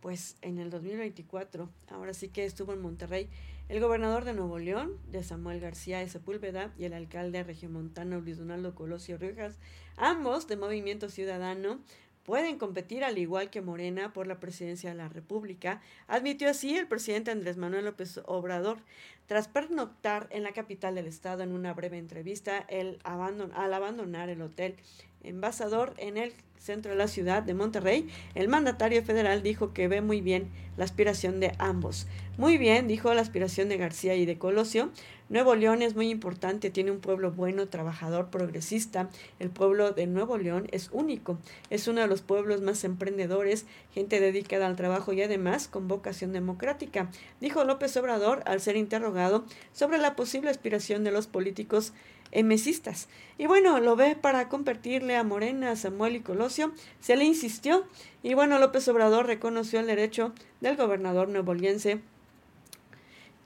pues 0.00 0.36
en 0.40 0.58
el 0.58 0.70
2024. 0.70 1.68
Ahora 1.90 2.14
sí 2.14 2.28
que 2.28 2.44
estuvo 2.44 2.72
en 2.72 2.80
Monterrey 2.80 3.28
el 3.68 3.80
gobernador 3.80 4.24
de 4.24 4.32
Nuevo 4.32 4.58
León, 4.58 4.96
de 5.10 5.22
Samuel 5.22 5.60
García 5.60 5.98
de 5.98 6.08
Sepúlveda, 6.08 6.72
y 6.78 6.84
el 6.84 6.94
alcalde 6.94 7.42
regiomontano 7.42 8.20
Luis 8.20 8.38
Donaldo 8.38 8.74
Colosio 8.74 9.18
Riojas, 9.18 9.58
ambos 9.96 10.46
de 10.46 10.56
Movimiento 10.56 11.10
Ciudadano, 11.10 11.80
pueden 12.28 12.58
competir 12.58 13.04
al 13.04 13.16
igual 13.16 13.48
que 13.48 13.62
Morena 13.62 14.12
por 14.12 14.26
la 14.26 14.38
presidencia 14.38 14.90
de 14.90 14.96
la 14.96 15.08
República, 15.08 15.80
admitió 16.08 16.50
así 16.50 16.76
el 16.76 16.86
presidente 16.86 17.30
Andrés 17.30 17.56
Manuel 17.56 17.86
López 17.86 18.20
Obrador. 18.26 18.80
Tras 19.26 19.48
pernoctar 19.48 20.26
en 20.30 20.42
la 20.42 20.52
capital 20.52 20.94
del 20.94 21.06
estado 21.06 21.42
en 21.42 21.52
una 21.52 21.72
breve 21.72 21.96
entrevista, 21.96 22.58
el 22.68 22.98
al 23.02 23.72
abandonar 23.72 24.28
el 24.28 24.42
hotel 24.42 24.76
Embajador 25.22 25.94
en 25.98 26.16
el 26.16 26.32
centro 26.58 26.90
de 26.90 26.96
la 26.96 27.08
ciudad 27.08 27.42
de 27.42 27.54
Monterrey, 27.54 28.08
el 28.34 28.48
mandatario 28.48 29.02
federal 29.02 29.42
dijo 29.42 29.72
que 29.72 29.88
ve 29.88 30.00
muy 30.00 30.20
bien 30.20 30.48
la 30.76 30.84
aspiración 30.84 31.40
de 31.40 31.52
ambos. 31.58 32.06
Muy 32.36 32.56
bien, 32.56 32.86
dijo 32.86 33.12
la 33.14 33.20
aspiración 33.20 33.68
de 33.68 33.78
García 33.78 34.14
y 34.14 34.26
de 34.26 34.38
Colosio. 34.38 34.90
Nuevo 35.28 35.54
León 35.54 35.82
es 35.82 35.94
muy 35.94 36.08
importante, 36.08 36.70
tiene 36.70 36.90
un 36.90 37.00
pueblo 37.00 37.32
bueno, 37.32 37.68
trabajador, 37.68 38.30
progresista. 38.30 39.10
El 39.38 39.50
pueblo 39.50 39.92
de 39.92 40.06
Nuevo 40.06 40.38
León 40.38 40.68
es 40.70 40.88
único, 40.92 41.38
es 41.68 41.88
uno 41.88 42.00
de 42.00 42.06
los 42.06 42.22
pueblos 42.22 42.62
más 42.62 42.84
emprendedores, 42.84 43.66
gente 43.92 44.20
dedicada 44.20 44.66
al 44.66 44.76
trabajo 44.76 45.12
y 45.12 45.22
además 45.22 45.68
con 45.68 45.88
vocación 45.88 46.32
democrática, 46.32 47.10
dijo 47.40 47.64
López 47.64 47.96
Obrador 47.96 48.42
al 48.46 48.60
ser 48.60 48.76
interrogado 48.76 49.44
sobre 49.72 49.98
la 49.98 50.16
posible 50.16 50.50
aspiración 50.50 51.04
de 51.04 51.10
los 51.10 51.26
políticos 51.26 51.92
Y 52.32 53.46
bueno, 53.46 53.80
lo 53.80 53.96
ve 53.96 54.16
para 54.16 54.48
compartirle 54.48 55.16
a 55.16 55.24
Morena, 55.24 55.76
Samuel 55.76 56.16
y 56.16 56.20
Colosio. 56.20 56.72
Se 57.00 57.16
le 57.16 57.24
insistió 57.24 57.86
y 58.22 58.34
bueno, 58.34 58.58
López 58.58 58.86
Obrador 58.88 59.26
reconoció 59.26 59.80
el 59.80 59.86
derecho 59.86 60.32
del 60.60 60.76
gobernador 60.76 61.28
nuevoliense 61.28 62.00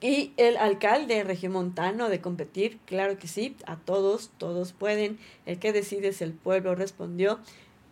y 0.01 0.33
el 0.37 0.57
alcalde 0.57 1.23
regiomontano 1.23 2.09
de 2.09 2.21
competir. 2.21 2.79
Claro 2.87 3.19
que 3.19 3.29
sí, 3.29 3.57
a 3.67 3.77
todos, 3.77 4.31
todos 4.37 4.73
pueden. 4.73 5.19
El 5.47 5.59
que 5.59 5.73
decide 5.73 6.09
es 6.09 6.21
el 6.21 6.33
pueblo, 6.33 6.75
respondió 6.75 7.39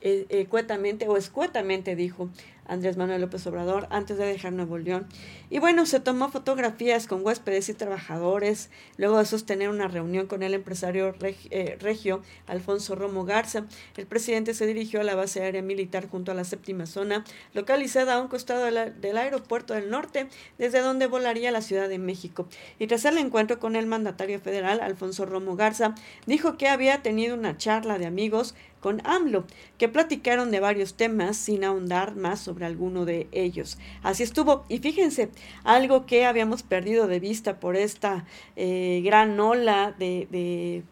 eh, 0.00 0.26
eh 0.28 1.06
o 1.08 1.16
escuetamente 1.16 1.96
dijo. 1.96 2.30
Andrés 2.70 2.96
Manuel 2.96 3.20
López 3.20 3.44
Obrador 3.48 3.88
antes 3.90 4.16
de 4.16 4.24
dejar 4.24 4.52
Nuevo 4.52 4.78
León. 4.78 5.06
Y 5.50 5.58
bueno, 5.58 5.86
se 5.86 5.98
tomó 5.98 6.30
fotografías 6.30 7.08
con 7.08 7.26
huéspedes 7.26 7.68
y 7.68 7.74
trabajadores, 7.74 8.70
luego 8.96 9.18
de 9.18 9.24
sostener 9.24 9.68
una 9.68 9.88
reunión 9.88 10.28
con 10.28 10.44
el 10.44 10.54
empresario 10.54 11.12
eh, 11.20 11.76
regio 11.80 12.22
Alfonso 12.46 12.94
Romo 12.94 13.24
Garza. 13.24 13.64
El 13.96 14.06
presidente 14.06 14.54
se 14.54 14.66
dirigió 14.66 15.00
a 15.00 15.04
la 15.04 15.16
base 15.16 15.42
aérea 15.42 15.62
militar 15.62 16.08
junto 16.08 16.30
a 16.30 16.34
la 16.36 16.44
séptima 16.44 16.86
zona, 16.86 17.24
localizada 17.54 18.14
a 18.14 18.20
un 18.20 18.28
costado 18.28 18.64
del 18.64 19.16
aeropuerto 19.18 19.74
del 19.74 19.90
norte, 19.90 20.28
desde 20.56 20.80
donde 20.80 21.08
volaría 21.08 21.50
la 21.50 21.62
Ciudad 21.62 21.88
de 21.88 21.98
México. 21.98 22.46
Y 22.78 22.86
tras 22.86 23.04
el 23.04 23.18
encuentro 23.18 23.58
con 23.58 23.74
el 23.74 23.86
mandatario 23.86 24.38
federal, 24.38 24.80
Alfonso 24.80 25.26
Romo 25.26 25.56
Garza, 25.56 25.96
dijo 26.26 26.56
que 26.56 26.68
había 26.68 27.02
tenido 27.02 27.34
una 27.34 27.56
charla 27.56 27.98
de 27.98 28.06
amigos 28.06 28.54
con 28.80 29.00
AMLO, 29.06 29.44
que 29.78 29.88
platicaron 29.88 30.50
de 30.50 30.60
varios 30.60 30.94
temas 30.94 31.36
sin 31.36 31.64
ahondar 31.64 32.16
más 32.16 32.40
sobre 32.40 32.66
alguno 32.66 33.04
de 33.04 33.28
ellos. 33.32 33.78
Así 34.02 34.22
estuvo. 34.22 34.64
Y 34.68 34.78
fíjense, 34.78 35.30
algo 35.64 36.06
que 36.06 36.26
habíamos 36.26 36.62
perdido 36.62 37.06
de 37.06 37.20
vista 37.20 37.60
por 37.60 37.76
esta 37.76 38.24
eh, 38.56 39.02
gran 39.04 39.38
ola 39.38 39.94
de, 39.98 40.82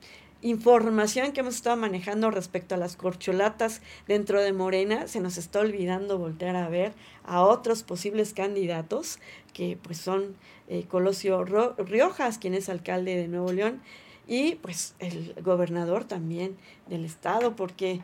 información 0.40 1.32
que 1.32 1.40
hemos 1.40 1.56
estado 1.56 1.76
manejando 1.76 2.30
respecto 2.30 2.76
a 2.76 2.78
las 2.78 2.94
corcholatas 2.94 3.82
dentro 4.06 4.40
de 4.40 4.52
Morena, 4.52 5.08
se 5.08 5.20
nos 5.20 5.36
está 5.36 5.58
olvidando 5.58 6.16
voltear 6.16 6.54
a 6.54 6.68
ver 6.68 6.92
a 7.24 7.42
otros 7.42 7.82
posibles 7.82 8.34
candidatos, 8.34 9.18
que 9.52 9.76
pues 9.82 9.98
son 9.98 10.36
eh, 10.68 10.84
Colosio 10.88 11.44
Riojas, 11.44 12.38
quien 12.38 12.54
es 12.54 12.68
alcalde 12.68 13.16
de 13.16 13.26
Nuevo 13.26 13.50
León, 13.50 13.82
y 14.28 14.56
pues 14.56 14.94
el 14.98 15.34
gobernador 15.42 16.04
también 16.04 16.56
del 16.86 17.04
estado, 17.04 17.56
porque 17.56 18.00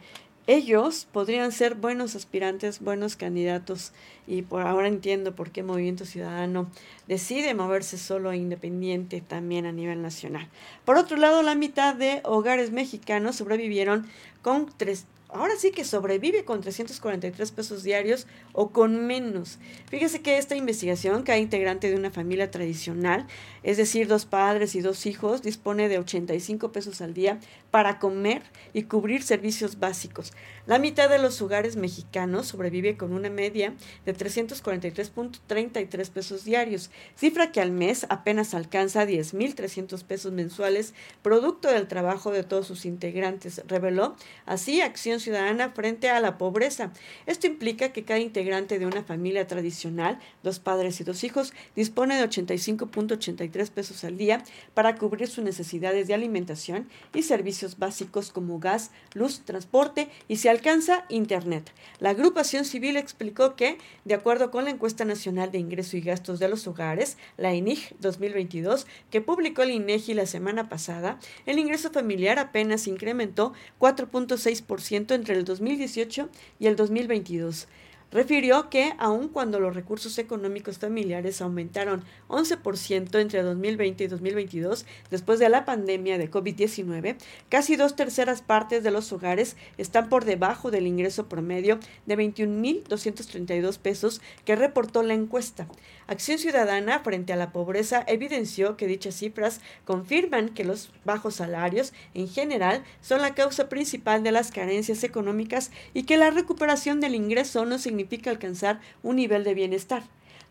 ellos 0.46 1.06
podrían 1.10 1.52
ser 1.52 1.74
buenos 1.74 2.16
aspirantes, 2.16 2.80
buenos 2.80 3.16
candidatos 3.16 3.92
y 4.26 4.42
por 4.42 4.62
ahora 4.62 4.88
entiendo 4.88 5.34
por 5.34 5.50
qué 5.50 5.62
Movimiento 5.62 6.04
Ciudadano 6.04 6.70
decide 7.08 7.54
moverse 7.54 7.96
solo 7.96 8.30
e 8.30 8.36
independiente 8.36 9.22
también 9.22 9.64
a 9.64 9.72
nivel 9.72 10.02
nacional. 10.02 10.48
Por 10.84 10.96
otro 10.96 11.16
lado, 11.16 11.42
la 11.42 11.54
mitad 11.54 11.94
de 11.94 12.20
hogares 12.24 12.72
mexicanos 12.72 13.36
sobrevivieron 13.36 14.06
con 14.42 14.70
tres, 14.76 15.06
ahora 15.34 15.54
sí 15.58 15.72
que 15.72 15.84
sobrevive 15.84 16.44
con 16.44 16.60
343 16.60 17.50
pesos 17.50 17.82
diarios 17.82 18.26
o 18.52 18.70
con 18.70 19.06
menos. 19.06 19.58
Fíjese 19.90 20.22
que 20.22 20.38
esta 20.38 20.54
investigación, 20.54 21.24
cada 21.24 21.38
integrante 21.38 21.90
de 21.90 21.96
una 21.96 22.10
familia 22.10 22.50
tradicional, 22.50 23.26
es 23.64 23.76
decir, 23.76 24.06
dos 24.06 24.26
padres 24.26 24.76
y 24.76 24.80
dos 24.80 25.06
hijos, 25.06 25.42
dispone 25.42 25.88
de 25.88 25.98
85 25.98 26.70
pesos 26.70 27.00
al 27.00 27.14
día 27.14 27.40
para 27.74 27.98
comer 27.98 28.44
y 28.72 28.84
cubrir 28.84 29.24
servicios 29.24 29.80
básicos. 29.80 30.32
La 30.64 30.78
mitad 30.78 31.10
de 31.10 31.18
los 31.18 31.42
hogares 31.42 31.74
mexicanos 31.74 32.46
sobrevive 32.46 32.96
con 32.96 33.12
una 33.12 33.30
media 33.30 33.74
de 34.06 34.16
343.33 34.16 36.08
pesos 36.10 36.44
diarios, 36.44 36.92
cifra 37.16 37.50
que 37.50 37.60
al 37.60 37.72
mes 37.72 38.06
apenas 38.10 38.54
alcanza 38.54 39.04
10.300 39.04 40.04
pesos 40.04 40.30
mensuales, 40.30 40.94
producto 41.22 41.66
del 41.68 41.88
trabajo 41.88 42.30
de 42.30 42.44
todos 42.44 42.68
sus 42.68 42.86
integrantes, 42.86 43.60
reveló 43.66 44.14
así 44.46 44.80
Acción 44.80 45.18
Ciudadana 45.18 45.70
frente 45.70 46.10
a 46.10 46.20
la 46.20 46.38
pobreza. 46.38 46.92
Esto 47.26 47.48
implica 47.48 47.92
que 47.92 48.04
cada 48.04 48.20
integrante 48.20 48.78
de 48.78 48.86
una 48.86 49.02
familia 49.02 49.48
tradicional, 49.48 50.20
dos 50.44 50.60
padres 50.60 51.00
y 51.00 51.04
dos 51.04 51.24
hijos, 51.24 51.52
dispone 51.74 52.16
de 52.16 52.22
85.83 52.22 53.70
pesos 53.70 54.04
al 54.04 54.16
día 54.16 54.44
para 54.74 54.94
cubrir 54.94 55.26
sus 55.26 55.42
necesidades 55.42 56.06
de 56.06 56.14
alimentación 56.14 56.86
y 57.12 57.24
servicios 57.24 57.63
básicos 57.78 58.30
como 58.30 58.58
gas, 58.58 58.90
luz, 59.14 59.40
transporte 59.44 60.08
y 60.28 60.36
si 60.36 60.48
alcanza 60.48 61.04
Internet. 61.08 61.72
La 61.98 62.10
agrupación 62.10 62.64
civil 62.64 62.96
explicó 62.96 63.56
que, 63.56 63.78
de 64.04 64.14
acuerdo 64.14 64.50
con 64.50 64.64
la 64.64 64.70
encuesta 64.70 65.04
nacional 65.04 65.50
de 65.50 65.58
ingreso 65.58 65.96
y 65.96 66.00
gastos 66.00 66.38
de 66.38 66.48
los 66.48 66.66
hogares, 66.66 67.16
la 67.36 67.54
INIG 67.54 67.96
2022, 68.00 68.86
que 69.10 69.20
publicó 69.20 69.62
el 69.62 69.70
INEGI 69.70 70.14
la 70.14 70.26
semana 70.26 70.68
pasada, 70.68 71.18
el 71.46 71.58
ingreso 71.58 71.90
familiar 71.90 72.38
apenas 72.38 72.86
incrementó 72.86 73.52
4.6% 73.80 75.14
entre 75.14 75.34
el 75.34 75.44
2018 75.44 76.28
y 76.58 76.66
el 76.66 76.76
2022. 76.76 77.68
Refirió 78.10 78.70
que 78.70 78.94
aun 78.98 79.28
cuando 79.28 79.58
los 79.58 79.74
recursos 79.74 80.18
económicos 80.18 80.78
familiares 80.78 81.40
aumentaron 81.40 82.04
11% 82.28 83.20
entre 83.20 83.42
2020 83.42 84.04
y 84.04 84.06
2022, 84.06 84.86
después 85.10 85.38
de 85.38 85.48
la 85.48 85.64
pandemia 85.64 86.16
de 86.16 86.30
COVID-19, 86.30 87.16
casi 87.48 87.76
dos 87.76 87.96
terceras 87.96 88.42
partes 88.42 88.84
de 88.84 88.90
los 88.90 89.12
hogares 89.12 89.56
están 89.78 90.08
por 90.08 90.24
debajo 90.24 90.70
del 90.70 90.86
ingreso 90.86 91.28
promedio 91.28 91.78
de 92.06 92.16
21.232 92.16 93.78
pesos 93.78 94.20
que 94.44 94.56
reportó 94.56 95.02
la 95.02 95.14
encuesta. 95.14 95.66
Acción 96.06 96.38
Ciudadana 96.38 96.98
frente 97.00 97.32
a 97.32 97.36
la 97.36 97.50
pobreza 97.50 98.04
evidenció 98.06 98.76
que 98.76 98.86
dichas 98.86 99.14
cifras 99.14 99.62
confirman 99.86 100.50
que 100.50 100.64
los 100.64 100.90
bajos 101.04 101.36
salarios 101.36 101.94
en 102.12 102.28
general 102.28 102.84
son 103.00 103.22
la 103.22 103.34
causa 103.34 103.70
principal 103.70 104.22
de 104.22 104.30
las 104.30 104.50
carencias 104.50 105.02
económicas 105.02 105.70
y 105.94 106.02
que 106.02 106.18
la 106.18 106.30
recuperación 106.30 107.00
del 107.00 107.14
ingreso 107.14 107.64
no 107.64 107.78
significa 107.78 108.30
alcanzar 108.30 108.80
un 109.02 109.16
nivel 109.16 109.44
de 109.44 109.54
bienestar. 109.54 110.02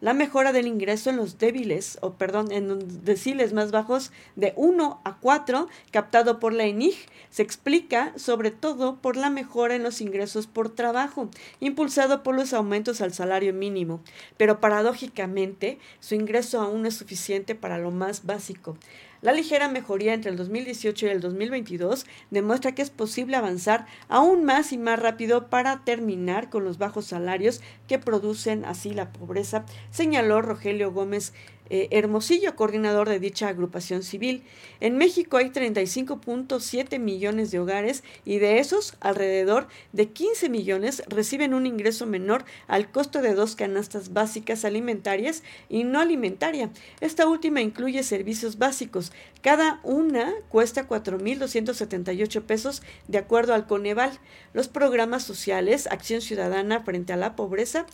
La 0.04 0.13
mejora 0.13 0.52
del 0.52 0.68
ingreso 0.68 1.12
en 1.12 1.16
los 1.16 1.38
débiles, 1.38 1.98
o 2.02 2.16
perdón, 2.16 2.52
en 2.52 2.68
los 2.68 3.06
deciles 3.06 3.54
más 3.54 3.72
bajos 3.72 4.12
de 4.36 4.52
1 4.58 5.00
a 5.02 5.18
4, 5.22 5.70
captado 5.92 6.42
por 6.42 6.52
la 6.52 6.66
ENIG, 6.66 6.94
se 7.30 7.42
explica 7.42 8.12
sobre 8.18 8.52
todo 8.52 8.98
por 8.98 9.16
la 9.16 9.30
mejora 9.30 9.76
en 9.76 9.84
los 9.84 10.02
ingresos 10.02 10.46
por 10.46 10.70
trabajo, 10.70 11.30
impulsado 11.62 12.22
por 12.22 12.36
los 12.36 12.52
aumentos 12.52 13.00
al 13.00 13.13
salario 13.13 13.54
mínimo. 13.54 14.02
Pero 14.36 14.60
paradójicamente, 14.60 15.80
su 16.02 16.16
ingreso 16.16 16.60
aún 16.60 16.86
es 16.86 16.96
suficiente 16.96 17.56
para 17.56 17.78
lo 17.78 17.89
más 17.89 18.26
básico. 18.26 18.76
La 19.23 19.31
ligera 19.31 19.69
mejoría 19.69 20.13
entre 20.13 20.31
el 20.31 20.38
2018 20.38 21.05
y 21.05 21.09
el 21.09 21.21
2022 21.21 22.05
demuestra 22.29 22.75
que 22.75 22.81
es 22.81 22.89
posible 22.89 23.38
avanzar 23.38 23.86
aún 24.09 24.43
más 24.43 24.73
y 24.73 24.77
más 24.77 24.99
rápido 24.99 25.47
para 25.49 25.86
terminar 25.86 26.49
con 26.49 26.65
los 26.65 26.77
bajos 26.77 27.05
salarios 27.05 27.62
que 27.88 27.99
producen 27.99 28.65
así 28.65 28.93
la 28.93 29.13
pobreza, 29.13 29.63
señaló 29.91 30.41
Rogelio 30.41 30.91
Gómez 30.91 31.31
eh, 31.69 31.88
Hermosillo, 31.91 32.56
coordinador 32.56 33.10
de 33.10 33.19
dicha 33.19 33.47
agrupación 33.47 34.04
civil. 34.04 34.43
En 34.80 34.97
México 34.97 35.38
hay 35.38 35.49
35.7 35.49 36.99
millones 36.99 37.52
de 37.52 37.60
hogares 37.60 38.04
y 38.26 38.39
de 38.39 38.60
esos 38.60 38.95
alrededor 38.99 39.67
de 39.91 40.10
15 40.10 40.49
millones 40.49 41.04
reciben 41.08 41.54
un 41.54 41.65
ingreso 41.65 42.06
menor 42.06 42.45
al 42.67 42.91
costo 42.91 43.21
de 43.21 43.34
dos 43.34 43.56
canastas 43.56 44.13
básicas 44.13 44.65
alimentarias 44.65 45.43
y 45.69 45.84
no 45.84 45.99
alimentaria. 45.99 46.69
Esta 47.02 47.28
última 47.28 47.62
incluye 47.62 48.04
servicios 48.04 48.58
básicos. 48.58 49.12
Cada 49.41 49.80
una 49.84 50.34
cuesta 50.49 50.88
4.278 50.88 52.41
pesos 52.43 52.82
de 53.08 53.17
acuerdo 53.17 53.54
al 53.54 53.67
Coneval. 53.67 54.19
Los 54.54 54.67
programas 54.67 55.23
sociales, 55.23 55.88
Acción 55.88 56.21
Ciudadana 56.21 56.82
frente 56.82 57.13
a 57.13 57.17
la 57.17 57.36
pobreza, 57.36 57.86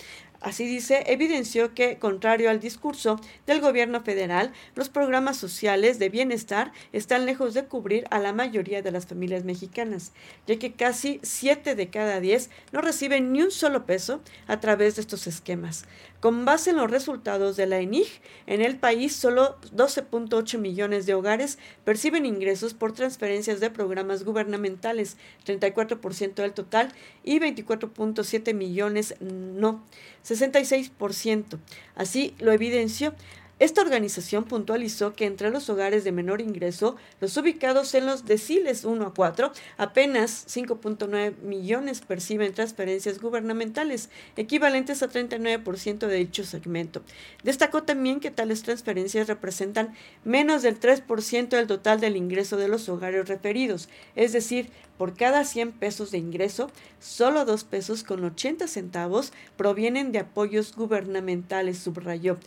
Así 0.42 0.66
dice, 0.66 1.04
evidenció 1.08 1.74
que, 1.74 1.98
contrario 1.98 2.50
al 2.50 2.62
discurso 2.62 3.20
del 3.46 3.60
gobierno 3.60 4.02
federal, 4.02 4.54
los 4.74 4.88
programas 4.88 5.36
sociales 5.36 6.00
de 6.00 6.08
bienestar 6.08 6.72
están 6.94 7.26
lejos 7.26 7.54
de 7.54 7.66
cubrir 7.66 8.06
a 8.10 8.20
la 8.20 8.32
mayoría 8.32 8.82
de 8.82 8.92
las 8.92 9.06
familias 9.06 9.44
mexicanas, 9.44 10.14
ya 10.48 10.58
que 10.58 10.72
casi 10.72 11.20
7 11.24 11.76
de 11.76 11.90
cada 11.90 12.22
10 12.22 12.50
no 12.72 12.80
reciben 12.82 13.34
ni 13.34 13.42
un 13.42 13.52
solo 13.52 13.86
peso 13.86 14.22
a 14.48 14.62
través 14.62 14.96
de 14.96 15.02
estos 15.02 15.28
esquemas. 15.28 15.86
Con 16.20 16.44
base 16.44 16.72
en 16.72 16.76
los 16.76 16.92
resultados 16.92 17.56
de 17.56 17.66
la 17.66 17.80
ENIG, 17.80 18.08
en 18.46 18.62
el 18.62 18.78
país 18.78 19.16
solo 19.16 19.58
12.8 19.74 20.58
millones 20.58 21.06
de 21.06 21.14
hogares 21.14 21.58
perciben 21.86 22.26
ingresos 22.26 22.74
por 22.74 22.92
transferencias 22.92 23.62
de 23.62 23.70
programas 23.70 24.26
gubernamentales, 24.26 25.16
34% 25.46 26.34
del 26.34 26.54
total, 26.54 26.92
y 27.24 27.40
24.7 27.40 28.54
millones 28.54 29.16
no. 29.22 29.82
66%. 30.26 31.58
Así 31.96 32.36
lo 32.40 32.52
evidenció 32.52 33.14
esta 33.60 33.82
organización 33.82 34.46
puntualizó 34.46 35.14
que 35.14 35.26
entre 35.26 35.52
los 35.52 35.70
hogares 35.70 36.06
de 36.06 36.14
menor 36.14 36.40
ingreso, 36.40 36.96
los 37.20 37.36
ubicados 37.36 37.94
en 37.94 38.06
los 38.06 38.26
deciles 38.26 38.86
1 38.86 39.06
a 39.06 39.14
4, 39.14 39.52
apenas 39.78 40.46
5.9 40.48 41.38
millones 41.42 42.00
perciben 42.00 42.54
transferencias 42.54 43.20
gubernamentales, 43.20 44.10
equivalentes 44.38 45.04
a 45.04 45.10
39% 45.10 46.08
de 46.08 46.16
dicho 46.16 46.46
segmento. 46.46 47.02
Destacó 47.44 47.84
también 47.84 48.22
que 48.22 48.32
tales 48.32 48.64
transferencias 48.64 49.28
representan 49.28 49.94
menos 50.24 50.62
del 50.62 50.80
3% 50.80 51.50
del 51.50 51.68
total 51.68 52.00
del 52.00 52.16
ingreso 52.16 52.56
de 52.56 52.70
los 52.70 52.88
hogares 52.88 53.28
referidos, 53.28 53.90
es 54.16 54.32
decir, 54.32 54.70
por 54.98 55.16
cada 55.16 55.46
100 55.46 55.74
pesos 55.74 56.12
de 56.12 56.18
ingreso, 56.18 56.70
solo 57.00 57.46
2 57.46 57.64
pesos 57.66 58.04
con 58.04 58.24
80 58.24 58.68
centavos 58.68 59.32
provienen 59.56 60.12
de 60.12 60.20
apoyos 60.20 60.76
gubernamentales, 60.76 61.78
subrayó. 61.80 62.38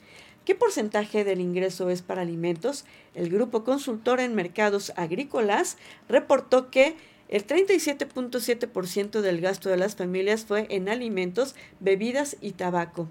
¿Qué 0.44 0.56
porcentaje 0.56 1.22
del 1.22 1.40
ingreso 1.40 1.88
es 1.88 2.02
para 2.02 2.22
alimentos? 2.22 2.84
El 3.14 3.30
grupo 3.30 3.62
consultor 3.62 4.18
en 4.18 4.34
mercados 4.34 4.92
agrícolas 4.96 5.76
reportó 6.08 6.68
que 6.68 6.96
el 7.28 7.46
37.7% 7.46 9.20
del 9.20 9.40
gasto 9.40 9.68
de 9.68 9.76
las 9.76 9.94
familias 9.94 10.44
fue 10.44 10.66
en 10.70 10.88
alimentos, 10.88 11.54
bebidas 11.78 12.36
y 12.40 12.50
tabaco. 12.52 13.08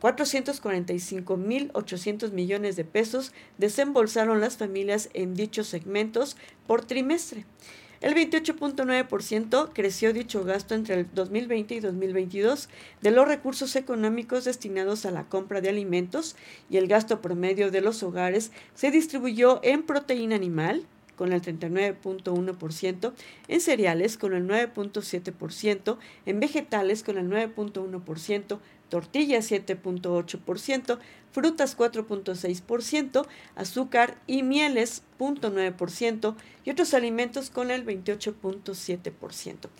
445.800 0.00 2.32
millones 2.32 2.76
de 2.76 2.86
pesos 2.86 3.34
desembolsaron 3.58 4.40
las 4.40 4.56
familias 4.56 5.10
en 5.12 5.34
dichos 5.34 5.66
segmentos 5.66 6.38
por 6.66 6.86
trimestre. 6.86 7.44
El 8.02 8.16
28.9% 8.16 9.70
creció 9.72 10.12
dicho 10.12 10.42
gasto 10.42 10.74
entre 10.74 10.96
el 10.96 11.06
2020 11.14 11.76
y 11.76 11.78
2022 11.78 12.68
de 13.00 13.10
los 13.12 13.28
recursos 13.28 13.76
económicos 13.76 14.44
destinados 14.44 15.06
a 15.06 15.12
la 15.12 15.28
compra 15.28 15.60
de 15.60 15.68
alimentos 15.68 16.34
y 16.68 16.78
el 16.78 16.88
gasto 16.88 17.22
promedio 17.22 17.70
de 17.70 17.80
los 17.80 18.02
hogares 18.02 18.50
se 18.74 18.90
distribuyó 18.90 19.60
en 19.62 19.84
proteína 19.84 20.34
animal, 20.34 20.84
con 21.14 21.32
el 21.32 21.42
39.1%, 21.42 23.12
en 23.46 23.60
cereales 23.60 24.18
con 24.18 24.34
el 24.34 24.48
9.7%, 24.48 25.98
en 26.26 26.40
vegetales 26.40 27.04
con 27.04 27.18
el 27.18 27.30
9.1%, 27.30 28.58
tortillas 28.92 29.50
7.8%, 29.50 30.98
frutas 31.30 31.78
4.6%, 31.78 33.26
azúcar 33.54 34.18
y 34.26 34.42
mieles 34.42 35.02
0.9% 35.18 36.36
y 36.66 36.70
otros 36.70 36.92
alimentos 36.92 37.48
con 37.48 37.70
el 37.70 37.86
28.7%. 37.86 39.70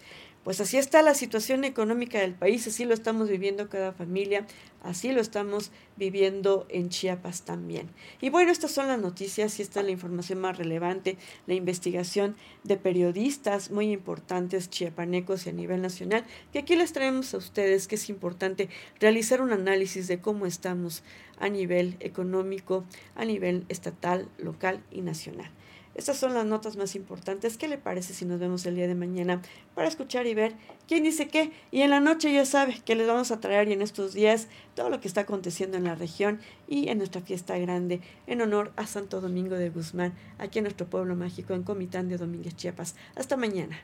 Pues 0.45 0.61
así 0.61 0.77
está 0.77 1.03
la 1.03 1.15
situación 1.15 1.63
económica 1.63 2.19
del 2.19 2.35
país, 2.35 2.67
así 2.67 2.85
lo 2.85 2.95
estamos 2.95 3.29
viviendo 3.29 3.69
cada 3.69 3.93
familia, 3.93 4.45
así 4.83 5.13
lo 5.13 5.21
estamos 5.21 5.71
viviendo 5.97 6.67
en 6.69 6.89
Chiapas 6.89 7.43
también. 7.43 7.89
Y 8.21 8.31
bueno, 8.31 8.51
estas 8.51 8.73
son 8.73 8.89
las 8.89 9.01
noticias 9.01 9.61
y 9.61 9.63
esta 9.63 9.79
es 9.81 9.87
la 9.87 9.93
información 9.93 10.41
más 10.41 10.59
relevante, 10.59 11.17
la 11.47 11.55
investigación 11.55 12.35
de 12.65 12.77
periodistas 12.77 13.71
muy 13.71 13.93
importantes 13.93 14.69
chiapanecos 14.69 15.47
y 15.47 15.51
a 15.51 15.53
nivel 15.53 15.81
nacional, 15.81 16.25
que 16.53 16.59
aquí 16.59 16.75
les 16.75 16.93
traemos 16.93 17.33
a 17.35 17.37
ustedes 17.37 17.87
que 17.87 17.95
es 17.95 18.09
importante 18.09 18.69
realizar 18.99 19.43
un 19.43 19.53
análisis 19.53 20.09
de 20.09 20.19
cómo 20.19 20.47
estamos 20.47 21.05
a 21.39 21.51
nivel 21.51 21.97
económico, 22.01 22.85
a 23.15 23.25
nivel 23.25 23.65
estatal, 23.69 24.29
local 24.39 24.83
y 24.91 25.03
nacional. 25.03 25.53
Estas 25.95 26.17
son 26.17 26.35
las 26.35 26.47
notas 26.47 26.77
más 26.77 26.95
importantes. 26.95 27.57
¿Qué 27.57 27.69
le 27.69 27.79
parece 27.79 28.15
si 28.15 28.25
nos 28.25 28.41
vemos 28.41 28.65
el 28.65 28.77
día 28.77 28.89
de 28.89 28.95
mañana 28.95 29.43
para 29.75 29.89
escuchar 29.89 30.27
y 30.27 30.35
ver 30.35 30.55
quién 30.89 31.05
dice 31.05 31.29
qué? 31.29 31.53
Y 31.71 31.83
en 31.83 31.91
la 31.91 32.01
noche 32.01 32.33
ya 32.33 32.47
sabe 32.47 32.81
que 32.85 32.95
les 32.95 33.07
vamos 33.07 33.31
a 33.31 33.41
traer 33.41 33.69
y 33.69 33.73
en 33.73 33.83
estos 33.83 34.15
días 34.15 34.49
todo 34.75 34.89
lo 34.89 35.01
que 35.01 35.09
está 35.09 35.23
aconteciendo 35.23 35.77
en 35.77 35.85
la 35.85 35.95
región 35.95 36.41
y 36.67 36.89
en 36.89 36.99
nuestra 36.99 37.21
fiesta 37.21 37.59
grande 37.59 38.01
en 38.27 38.41
honor 38.41 38.73
a 38.77 38.87
Santo 38.87 39.21
Domingo 39.21 39.57
de 39.57 39.71
Guzmán, 39.71 40.15
aquí 40.39 40.59
en 40.59 40.65
nuestro 40.65 40.87
pueblo 40.87 41.15
mágico 41.15 41.55
en 41.55 41.63
Comitán 41.63 42.09
de 42.09 42.17
Domínguez, 42.17 42.57
Chiapas. 42.57 42.97
Hasta 43.15 43.37
mañana. 43.37 43.79